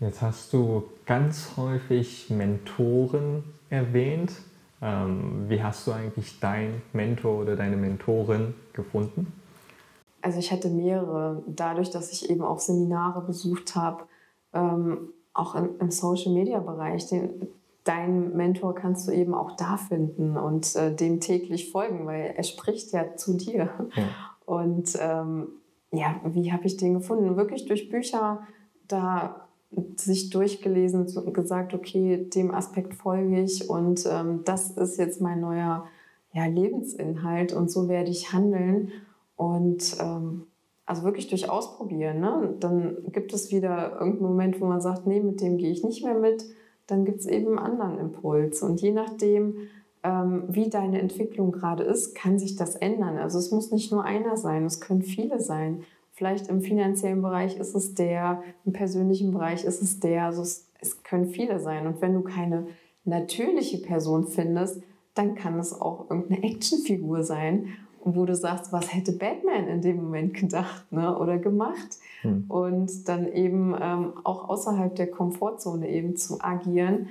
[0.00, 4.32] Jetzt hast du ganz häufig Mentoren erwähnt.
[4.80, 9.32] Ähm, wie hast du eigentlich dein Mentor oder deine Mentorin gefunden?
[10.22, 14.04] Also ich hatte mehrere, dadurch, dass ich eben auch Seminare besucht habe,
[14.54, 17.06] ähm, auch im, im Social-Media-Bereich.
[17.90, 22.44] Deinen Mentor kannst du eben auch da finden und äh, dem täglich folgen, weil er
[22.44, 23.70] spricht ja zu dir.
[23.96, 24.04] Ja.
[24.46, 25.48] Und ähm,
[25.90, 27.36] ja, wie habe ich den gefunden?
[27.36, 28.46] Wirklich durch Bücher,
[28.86, 29.48] da
[29.96, 35.40] sich durchgelesen und gesagt, okay, dem Aspekt folge ich und ähm, das ist jetzt mein
[35.40, 35.86] neuer
[36.32, 38.92] ja, Lebensinhalt und so werde ich handeln.
[39.34, 40.46] Und ähm,
[40.86, 42.20] also wirklich durch Ausprobieren.
[42.20, 42.54] Ne?
[42.60, 46.04] Dann gibt es wieder irgendeinen Moment, wo man sagt, nee, mit dem gehe ich nicht
[46.04, 46.44] mehr mit.
[46.90, 48.62] Dann gibt es eben einen anderen Impuls.
[48.62, 49.68] Und je nachdem,
[50.02, 53.18] ähm, wie deine Entwicklung gerade ist, kann sich das ändern.
[53.18, 55.82] Also es muss nicht nur einer sein, es können viele sein.
[56.12, 60.24] Vielleicht im finanziellen Bereich ist es der, im persönlichen Bereich ist es der.
[60.24, 61.86] Also es, es können viele sein.
[61.86, 62.66] Und wenn du keine
[63.04, 64.82] natürliche Person findest,
[65.14, 67.66] dann kann es auch irgendeine Actionfigur sein
[68.04, 71.98] wo du sagst, was hätte Batman in dem Moment gedacht ne, oder gemacht?
[72.22, 72.44] Hm.
[72.48, 77.08] Und dann eben ähm, auch außerhalb der Komfortzone eben zu agieren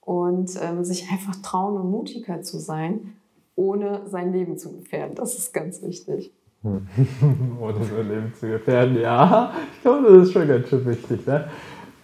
[0.00, 3.14] und ähm, sich einfach trauen und mutiger zu sein,
[3.54, 5.14] ohne sein Leben zu gefährden.
[5.14, 6.32] Das ist ganz wichtig.
[6.62, 6.86] Hm.
[7.60, 9.52] ohne sein Leben zu gefährden, ja.
[9.74, 11.26] Ich glaube, das ist schon ganz schön wichtig.
[11.26, 11.48] Ne?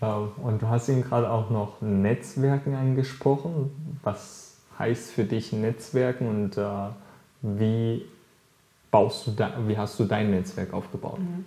[0.00, 3.98] Ähm, und du hast ihn gerade auch noch Netzwerken angesprochen.
[4.02, 6.90] Was heißt für dich Netzwerken und äh,
[7.42, 8.04] wie
[8.90, 11.18] baust du da, wie hast du dein Netzwerk aufgebaut?
[11.18, 11.44] Mhm.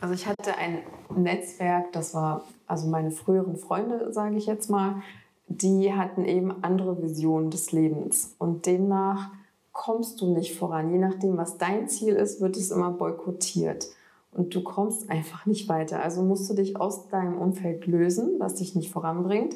[0.00, 0.78] Also ich hatte ein
[1.14, 4.96] Netzwerk, das war also meine früheren Freunde, sage ich jetzt mal,
[5.46, 9.30] die hatten eben andere Visionen des Lebens und demnach
[9.70, 10.90] kommst du nicht voran.
[10.90, 13.86] Je nachdem, was dein Ziel ist, wird es immer boykottiert
[14.32, 16.02] und du kommst einfach nicht weiter.
[16.02, 19.54] Also musst du dich aus deinem Umfeld lösen, was dich nicht voranbringt.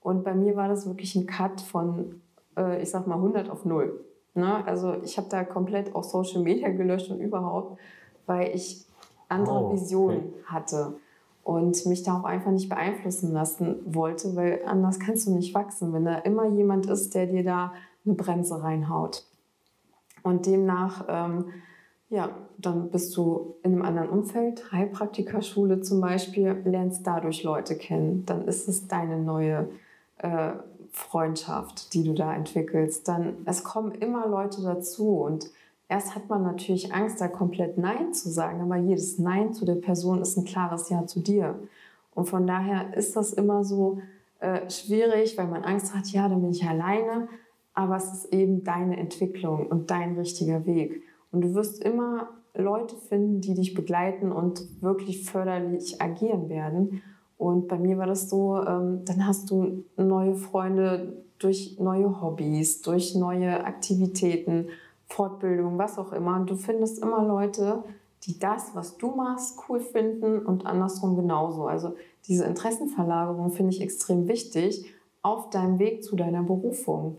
[0.00, 2.20] Und bei mir war das wirklich ein Cut von,
[2.56, 4.04] äh, ich sag mal, 100 auf 0.
[4.34, 4.66] Ne?
[4.66, 7.78] Also ich habe da komplett auch Social Media gelöscht und überhaupt,
[8.26, 8.86] weil ich
[9.28, 10.44] andere oh, Visionen okay.
[10.46, 10.94] hatte
[11.44, 15.92] und mich da auch einfach nicht beeinflussen lassen wollte, weil anders kannst du nicht wachsen,
[15.92, 17.72] wenn da immer jemand ist, der dir da
[18.04, 19.26] eine Bremse reinhaut.
[20.22, 21.46] Und demnach, ähm,
[22.08, 28.24] ja, dann bist du in einem anderen Umfeld, Heilpraktikerschule zum Beispiel, lernst dadurch Leute kennen.
[28.26, 29.68] Dann ist es deine neue
[30.18, 30.52] äh,
[30.92, 35.50] Freundschaft, die du da entwickelst, dann es kommen immer Leute dazu und
[35.88, 39.76] erst hat man natürlich Angst, da komplett Nein zu sagen, aber jedes Nein zu der
[39.76, 41.58] Person ist ein klares Ja zu dir.
[42.14, 44.00] Und von daher ist das immer so
[44.40, 47.28] äh, schwierig, weil man Angst hat, ja, dann bin ich alleine,
[47.74, 51.02] aber es ist eben deine Entwicklung und dein richtiger Weg.
[51.30, 57.02] Und du wirst immer Leute finden, die dich begleiten und wirklich förderlich agieren werden.
[57.42, 62.82] Und bei mir war das so, ähm, dann hast du neue Freunde durch neue Hobbys,
[62.82, 64.68] durch neue Aktivitäten,
[65.08, 66.36] Fortbildung, was auch immer.
[66.36, 67.82] Und du findest immer Leute,
[68.22, 71.66] die das, was du machst, cool finden und andersrum genauso.
[71.66, 71.96] Also
[72.28, 77.16] diese Interessenverlagerung finde ich extrem wichtig auf deinem Weg zu deiner Berufung.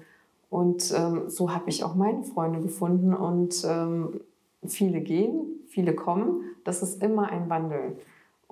[0.50, 4.22] Und ähm, so habe ich auch meine Freunde gefunden und ähm,
[4.66, 6.44] viele gehen, viele kommen.
[6.64, 7.98] Das ist immer ein Wandel.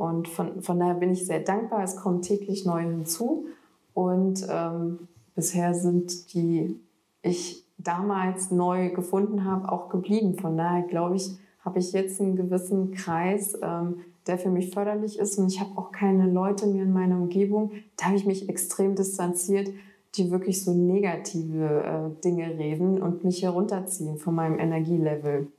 [0.02, 1.84] Und von, von daher bin ich sehr dankbar.
[1.84, 3.46] Es kommen täglich neue hinzu.
[3.94, 6.80] Und ähm, bisher sind die
[7.22, 10.40] ich damals neu gefunden habe, auch geblieben.
[10.40, 15.20] Von daher glaube ich, habe ich jetzt einen gewissen Kreis, ähm, der für mich förderlich
[15.20, 15.38] ist.
[15.38, 17.70] Und ich habe auch keine Leute mehr in meiner Umgebung.
[17.96, 19.70] Da habe ich mich extrem distanziert,
[20.16, 25.52] die wirklich so negative äh, Dinge reden und mich herunterziehen von meinem Energielevel.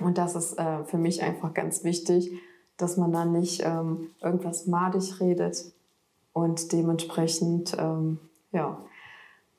[0.00, 2.32] Und das ist äh, für mich einfach ganz wichtig,
[2.82, 5.72] dass man dann nicht ähm, irgendwas madig redet
[6.32, 8.18] und dementsprechend ähm,
[8.52, 8.78] ja,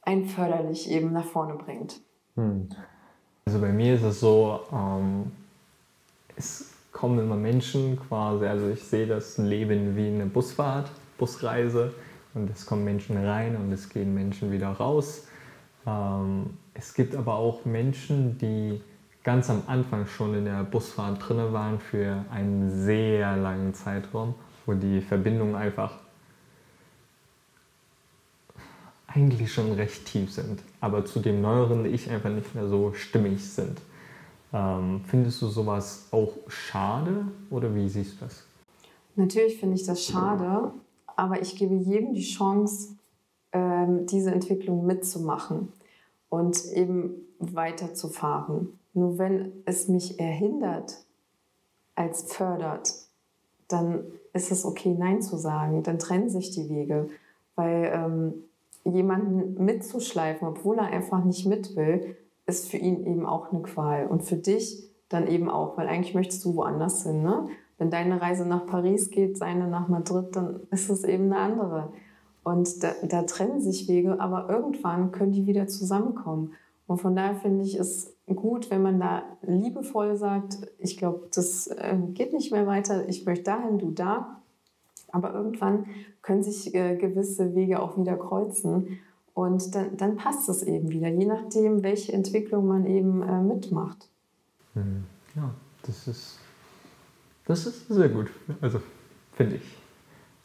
[0.03, 2.01] ein förderlich eben nach vorne bringt.
[2.35, 2.69] Hm.
[3.45, 5.31] Also bei mir ist es so, ähm,
[6.35, 11.93] es kommen immer Menschen quasi, also ich sehe das Leben wie eine Busfahrt, Busreise
[12.33, 15.27] und es kommen Menschen rein und es gehen Menschen wieder raus.
[15.85, 18.81] Ähm, es gibt aber auch Menschen, die
[19.23, 24.73] ganz am Anfang schon in der Busfahrt drin waren für einen sehr langen Zeitraum, wo
[24.73, 25.93] die Verbindungen einfach
[29.07, 33.45] eigentlich schon recht tief sind, aber zu dem neueren Ich einfach nicht mehr so stimmig
[33.45, 33.81] sind.
[34.53, 38.45] Ähm, findest du sowas auch schade oder wie siehst du das?
[39.15, 40.71] Natürlich finde ich das schade,
[41.15, 42.95] aber ich gebe jedem die Chance,
[43.51, 45.69] ähm, diese Entwicklung mitzumachen
[46.29, 48.79] und eben weiterzufahren.
[48.93, 51.05] Nur wenn es mich erhindert
[51.95, 52.93] als fördert,
[53.67, 55.83] dann ist es okay, Nein zu sagen.
[55.83, 57.09] Dann trennen sich die Wege.
[57.55, 58.33] Weil ähm,
[58.83, 62.15] jemanden mitzuschleifen, obwohl er einfach nicht mit will,
[62.45, 64.07] ist für ihn eben auch eine Qual.
[64.07, 67.21] Und für dich dann eben auch, weil eigentlich möchtest du woanders hin.
[67.21, 67.47] Ne?
[67.77, 71.93] Wenn deine Reise nach Paris geht, seine nach Madrid, dann ist es eben eine andere.
[72.43, 76.53] Und da, da trennen sich Wege, aber irgendwann können die wieder zusammenkommen.
[76.87, 81.67] Und von daher finde ich es gut, wenn man da liebevoll sagt, ich glaube, das
[81.67, 84.41] äh, geht nicht mehr weiter, ich möchte dahin, du da.
[85.11, 85.85] Aber irgendwann
[86.21, 88.99] können sich äh, gewisse Wege auch wieder kreuzen.
[89.33, 94.07] Und dann, dann passt es eben wieder, je nachdem, welche Entwicklung man eben äh, mitmacht.
[94.73, 95.05] Mhm.
[95.35, 95.53] Ja,
[95.83, 96.39] das ist,
[97.45, 98.29] das ist sehr gut,
[98.59, 98.81] also
[99.33, 99.77] finde ich.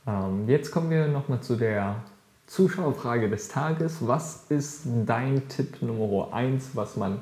[0.07, 1.97] Ähm, jetzt kommen wir nochmal zu der
[2.47, 4.07] Zuschauerfrage des Tages.
[4.07, 7.19] Was ist dein Tipp Nummer 1, was man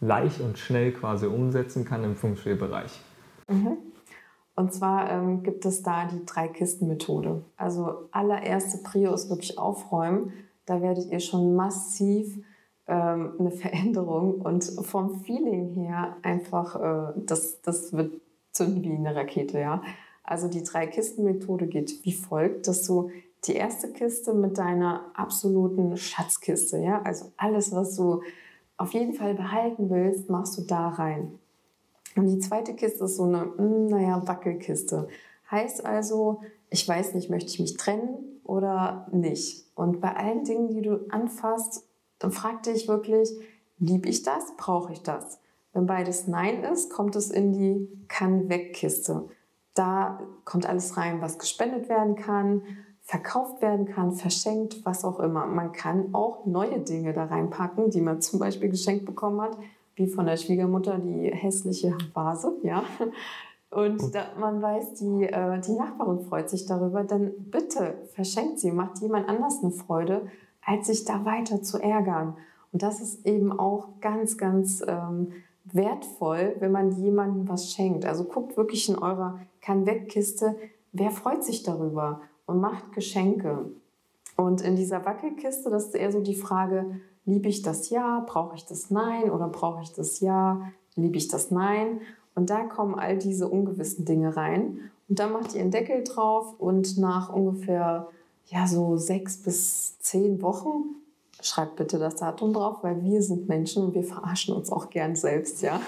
[0.00, 3.00] leicht und schnell quasi umsetzen kann im Feng Shui-Bereich?
[3.48, 3.76] Mhm.
[4.56, 7.42] Und zwar ähm, gibt es da die Drei-Kisten-Methode.
[7.56, 10.32] Also allererste Prio ist wirklich aufräumen.
[10.66, 12.38] Da werdet ihr schon massiv
[12.86, 18.12] ähm, eine Veränderung und vom Feeling her einfach, äh, das, das wird
[18.52, 19.82] zünden wie eine Rakete, ja.
[20.24, 23.10] Also die Drei-Kisten-Methode geht wie folgt, dass du
[23.46, 28.22] die erste Kiste mit deiner absoluten Schatzkiste, ja, also alles, was du
[28.80, 31.38] auf jeden Fall behalten willst, machst du da rein.
[32.16, 35.06] Und die zweite Kiste ist so eine, hm, naja, Wackelkiste.
[35.50, 39.66] Heißt also, ich weiß nicht, möchte ich mich trennen oder nicht.
[39.74, 41.84] Und bei allen Dingen, die du anfasst,
[42.18, 43.30] dann frag dich wirklich,
[43.78, 45.40] liebe ich das, brauche ich das?
[45.74, 49.28] Wenn beides Nein ist, kommt es in die Kann-Weg-Kiste.
[49.74, 52.62] Da kommt alles rein, was gespendet werden kann,
[53.10, 55.44] verkauft werden kann, verschenkt, was auch immer.
[55.44, 59.58] Man kann auch neue Dinge da reinpacken, die man zum Beispiel geschenkt bekommen hat,
[59.96, 62.84] wie von der Schwiegermutter die hässliche Vase, ja.
[63.70, 68.70] Und da, man weiß, die, äh, die Nachbarin freut sich darüber, dann bitte verschenkt sie,
[68.70, 70.28] macht jemand anders eine Freude,
[70.64, 72.36] als sich da weiter zu ärgern.
[72.72, 75.32] Und das ist eben auch ganz, ganz ähm,
[75.64, 78.04] wertvoll, wenn man jemandem was schenkt.
[78.04, 80.54] Also guckt wirklich in eurer Kann-Weg-Kiste,
[80.92, 82.20] wer freut sich darüber
[82.50, 83.70] und macht Geschenke.
[84.36, 88.24] Und in dieser Wackelkiste, das ist eher so die Frage, Liebe ich das Ja?
[88.26, 89.30] Brauche ich das Nein?
[89.30, 90.72] Oder brauche ich das Ja?
[90.96, 92.00] Liebe ich das Nein?
[92.34, 94.90] Und da kommen all diese ungewissen Dinge rein.
[95.08, 98.08] Und dann macht ihr einen Deckel drauf und nach ungefähr
[98.46, 100.96] ja, so sechs bis zehn Wochen.
[101.42, 105.16] Schreibt bitte das Datum drauf, weil wir sind Menschen und wir verarschen uns auch gern
[105.16, 105.80] selbst, ja.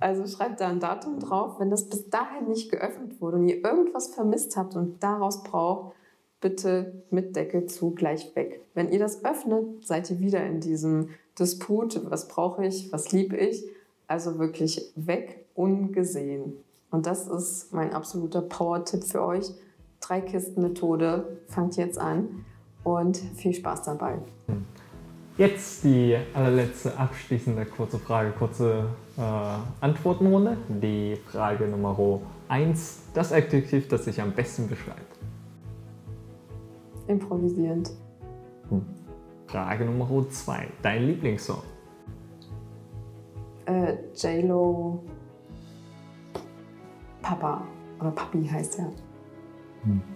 [0.00, 1.60] Also schreibt da ein Datum drauf.
[1.60, 5.94] Wenn das bis dahin nicht geöffnet wurde und ihr irgendwas vermisst habt und daraus braucht,
[6.40, 8.60] bitte mit Deckel zu gleich weg.
[8.74, 13.36] Wenn ihr das öffnet, seid ihr wieder in diesem Disput, was brauche ich, was liebe
[13.36, 13.64] ich.
[14.08, 16.54] Also wirklich weg, ungesehen.
[16.90, 19.50] Und das ist mein absoluter Power-Tipp für euch.
[20.00, 22.44] Drei Kisten Methode, fangt jetzt an
[22.86, 24.18] und viel Spaß dabei.
[25.36, 28.84] Jetzt die allerletzte abschließende kurze Frage, kurze
[29.18, 30.56] äh, Antwortenrunde.
[30.68, 35.18] Die Frage Nummer 1, das Adjektiv, das sich am besten beschreibt.
[37.08, 37.90] Improvisierend.
[38.70, 38.86] Hm.
[39.48, 41.62] Frage Nummer 2, dein Lieblingssong?
[43.66, 45.02] Äh, J-Lo
[47.20, 47.62] Papa
[47.98, 48.92] oder Papi heißt er.
[49.82, 50.15] Hm.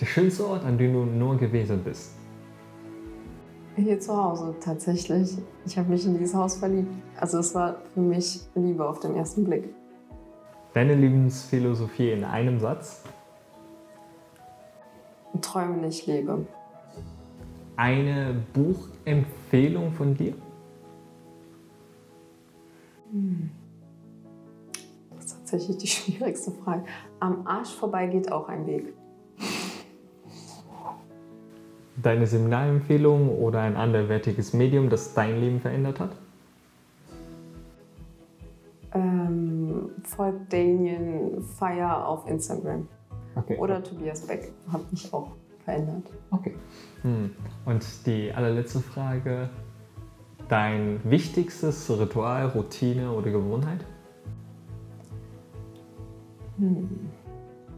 [0.00, 2.14] Der schönste Ort, an dem du nur gewesen bist?
[3.76, 5.36] Hier zu Hause tatsächlich.
[5.66, 6.90] Ich habe mich in dieses Haus verliebt.
[7.18, 9.68] Also es war für mich Liebe auf den ersten Blick.
[10.72, 13.04] Deine Lebensphilosophie in einem Satz?
[15.40, 16.46] Träume nicht lebe.
[17.76, 20.34] Eine Buchempfehlung von dir?
[23.10, 23.50] Hm.
[25.14, 26.84] Das ist tatsächlich die schwierigste Frage.
[27.20, 28.92] Am Arsch vorbei geht auch ein Weg.
[31.96, 36.10] Deine Seminarempfehlung oder ein anderwertiges Medium, das dein Leben verändert hat?
[38.92, 42.88] Ähm, folgt Damien Fire auf Instagram.
[43.36, 43.56] Okay.
[43.58, 45.32] Oder Tobias Beck hat mich auch
[45.64, 46.10] verändert.
[46.30, 46.54] Okay.
[47.02, 47.30] Hm.
[47.64, 49.50] Und die allerletzte Frage:
[50.48, 53.84] Dein wichtigstes Ritual, Routine oder Gewohnheit?
[56.58, 57.10] Hm.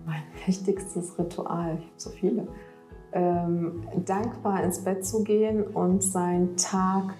[0.04, 2.48] Mein wichtigstes Ritual, ich habe so viele
[3.16, 7.14] ähm, dankbar ins Bett zu gehen und seinen Tag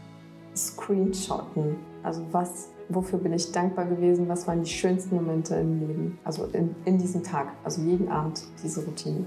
[0.55, 1.77] screenshotten.
[2.03, 6.45] Also was, wofür bin ich dankbar gewesen, was waren die schönsten Momente im Leben, also
[6.53, 9.25] in, in diesem Tag, also jeden Abend diese Routine.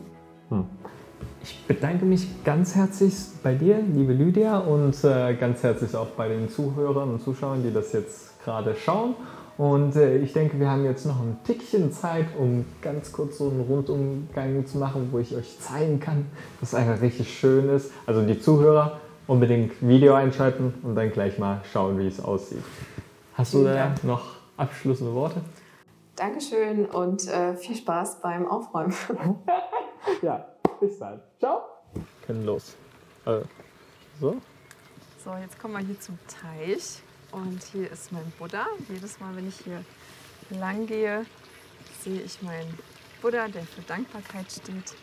[0.50, 0.66] Hm.
[1.42, 6.28] Ich bedanke mich ganz herzlich bei dir, liebe Lydia, und äh, ganz herzlich auch bei
[6.28, 9.16] den Zuhörern und Zuschauern, die das jetzt gerade schauen.
[9.60, 13.50] Und äh, ich denke, wir haben jetzt noch ein Tickchen Zeit, um ganz kurz so
[13.50, 16.28] einen Rundumgang zu machen, wo ich euch zeigen kann,
[16.62, 17.92] dass es einfach richtig schön ist.
[18.06, 22.64] Also die Zuhörer unbedingt Video einschalten und dann gleich mal schauen, wie es aussieht.
[23.34, 25.42] Hast du da noch abschließende Worte?
[26.16, 28.96] Dankeschön und äh, viel Spaß beim Aufräumen.
[30.22, 30.46] ja,
[30.80, 31.20] bis dann.
[31.38, 31.64] Ciao.
[31.94, 32.78] Wir können los.
[33.26, 33.46] Also,
[34.22, 34.36] so.
[35.22, 37.02] So, jetzt kommen wir hier zum Teich.
[37.32, 38.66] Und hier ist mein Buddha.
[38.90, 39.84] Jedes Mal, wenn ich hier
[40.60, 41.26] lang gehe,
[42.04, 42.78] sehe ich meinen
[43.22, 44.96] Buddha, der für Dankbarkeit steht.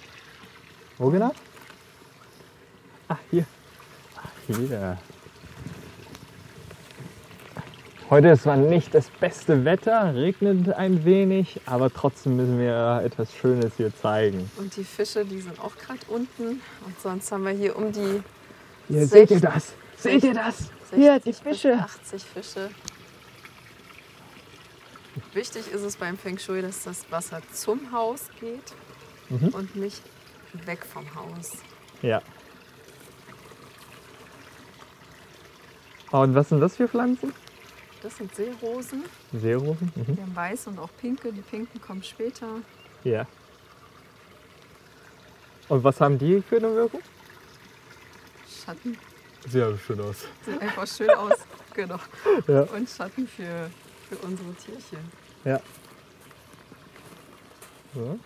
[0.98, 1.32] Wo genau?
[3.08, 3.44] Ach, hier.
[4.16, 4.98] Ach, hier.
[8.08, 13.34] Heute ist zwar nicht das beste Wetter, regnet ein wenig, aber trotzdem müssen wir etwas
[13.34, 14.48] Schönes hier zeigen.
[14.58, 16.60] Und die Fische, die sind auch gerade unten.
[16.84, 18.22] Und sonst haben wir hier um die.
[18.88, 19.74] Hier, seht ihr das?
[19.96, 20.70] Seht ihr das?
[20.94, 21.74] Hier, die Fische.
[21.74, 22.70] 80 Fische.
[25.32, 28.74] Wichtig ist es beim Feng Shui, dass das Wasser zum Haus geht
[29.28, 29.48] mhm.
[29.48, 30.02] und nicht
[30.64, 31.52] weg vom Haus.
[32.02, 32.22] Ja.
[36.10, 37.32] Und was sind das für Pflanzen?
[38.02, 39.04] Das sind Seerosen.
[39.32, 39.92] Seerosen?
[39.94, 40.16] Mhm.
[40.16, 41.32] Die haben weiß und auch pinke.
[41.32, 42.46] Die pinken kommen später.
[43.04, 43.26] Ja.
[45.68, 47.00] Und was haben die für eine Wirkung?
[48.64, 48.96] Schatten.
[49.48, 50.16] Sieht aber schön aus.
[50.44, 51.38] Sieht einfach schön aus,
[51.72, 51.98] genau.
[52.48, 52.62] Ja.
[52.62, 53.70] Und Schatten für,
[54.08, 54.98] für unsere Tierchen.
[55.44, 55.60] Ja.
[57.94, 58.18] So.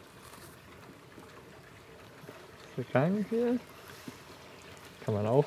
[2.76, 3.58] Der Gang hier.
[5.04, 5.44] Kann man auch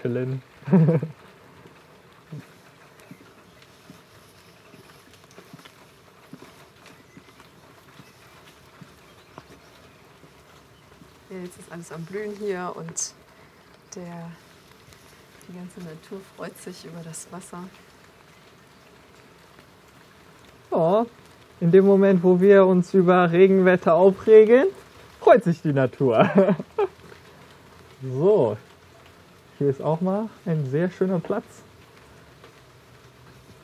[0.00, 0.40] chillen.
[11.30, 13.14] Jetzt ist alles am Blühen hier und
[13.96, 14.30] der
[15.48, 17.64] die ganze Natur freut sich über das Wasser.
[20.70, 21.06] Ja,
[21.60, 24.66] in dem Moment, wo wir uns über Regenwetter aufregen,
[25.20, 26.28] freut sich die Natur.
[28.02, 28.56] so,
[29.58, 31.44] hier ist auch mal ein sehr schöner Platz.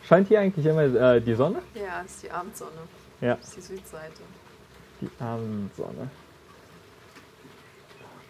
[0.05, 1.61] Scheint hier eigentlich immer äh, die Sonne?
[1.74, 2.70] Ja, das ist die Abendsonne.
[3.20, 3.35] Ja.
[3.35, 4.22] Das ist die Südseite.
[5.01, 6.11] Die Abendsonne.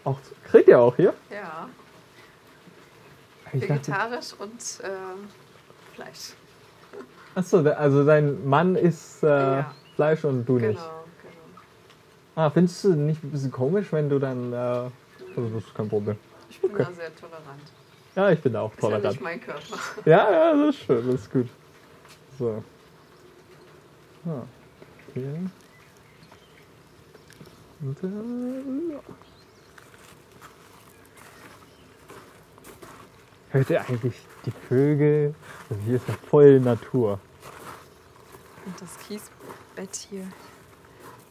[0.05, 1.15] Auch, kriegt ihr auch hier?
[1.31, 1.69] Ja.
[3.53, 6.33] Vegetarisch und äh, Fleisch.
[7.35, 9.75] Achso, also dein Mann isst äh, ja.
[9.95, 10.81] Fleisch und du genau, nicht.
[10.81, 12.45] Genau.
[12.47, 14.91] Ah, findest du nicht ein bisschen komisch, wenn du dann äh, Also
[15.55, 16.17] das ist kein Problem.
[16.51, 16.85] Ich bin Okay.
[16.89, 17.63] da sehr tolerant.
[18.17, 19.05] Ja, ich bin da auch Ist ja tolerant.
[19.13, 19.79] nicht mein Körper.
[20.05, 21.49] Ja, ja, das ist schön, das ist gut.
[22.39, 22.65] So.
[24.25, 24.43] Ja.
[25.11, 25.37] Okay.
[27.81, 29.01] Und, äh, ja.
[33.51, 35.35] Hört ihr eigentlich die Vögel?
[35.71, 37.19] Also hier ist ja voll Natur.
[38.67, 40.27] Und das Kiesbett hier.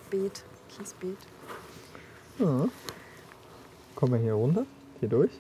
[0.10, 0.44] Beet.
[0.70, 1.18] Kiesbeet.
[2.40, 2.68] Ja.
[3.96, 4.66] Kommen wir hier runter?
[5.00, 5.32] Hier durch?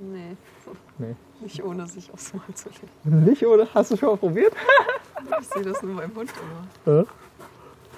[0.00, 0.36] Nee,
[0.98, 1.14] Nee.
[1.40, 3.24] nicht ohne sich aufs Mal zu legen.
[3.24, 3.66] Nicht, oder?
[3.74, 4.52] Hast du schon mal probiert?
[5.40, 6.30] Ich sehe das nur beim Hund
[6.86, 6.98] immer.
[6.98, 7.04] Ja.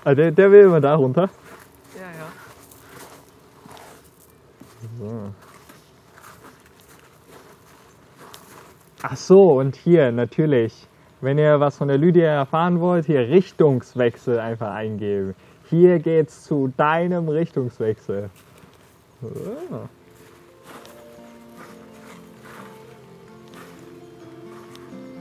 [0.02, 1.28] Ah, der, der will immer da runter.
[1.94, 2.26] Ja, ja.
[4.98, 5.34] So.
[9.03, 10.74] Ach so, und hier natürlich,
[11.20, 15.36] wenn ihr was von der Lydia erfahren wollt, hier Richtungswechsel einfach eingeben.
[15.70, 18.28] Hier geht's zu deinem Richtungswechsel.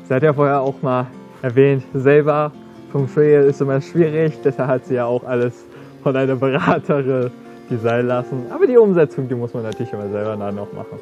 [0.03, 1.07] Sie hat ja vorher auch mal
[1.43, 2.51] erwähnt, selber
[2.91, 5.67] Feng Shui ist immer schwierig, deshalb hat sie ja auch alles
[6.01, 7.29] von einer Beraterin
[7.69, 8.51] designen lassen.
[8.51, 10.97] Aber die Umsetzung, die muss man natürlich immer selber dann noch machen.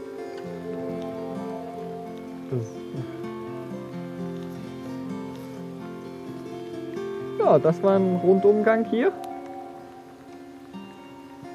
[7.46, 9.12] Ja, das war ein Rundumgang hier.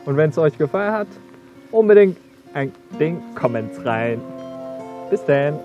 [0.07, 1.09] Und wenn es euch gefallen hat,
[1.71, 2.17] unbedingt
[2.55, 4.21] ein Ding, Comments rein.
[5.11, 5.59] Bis dann.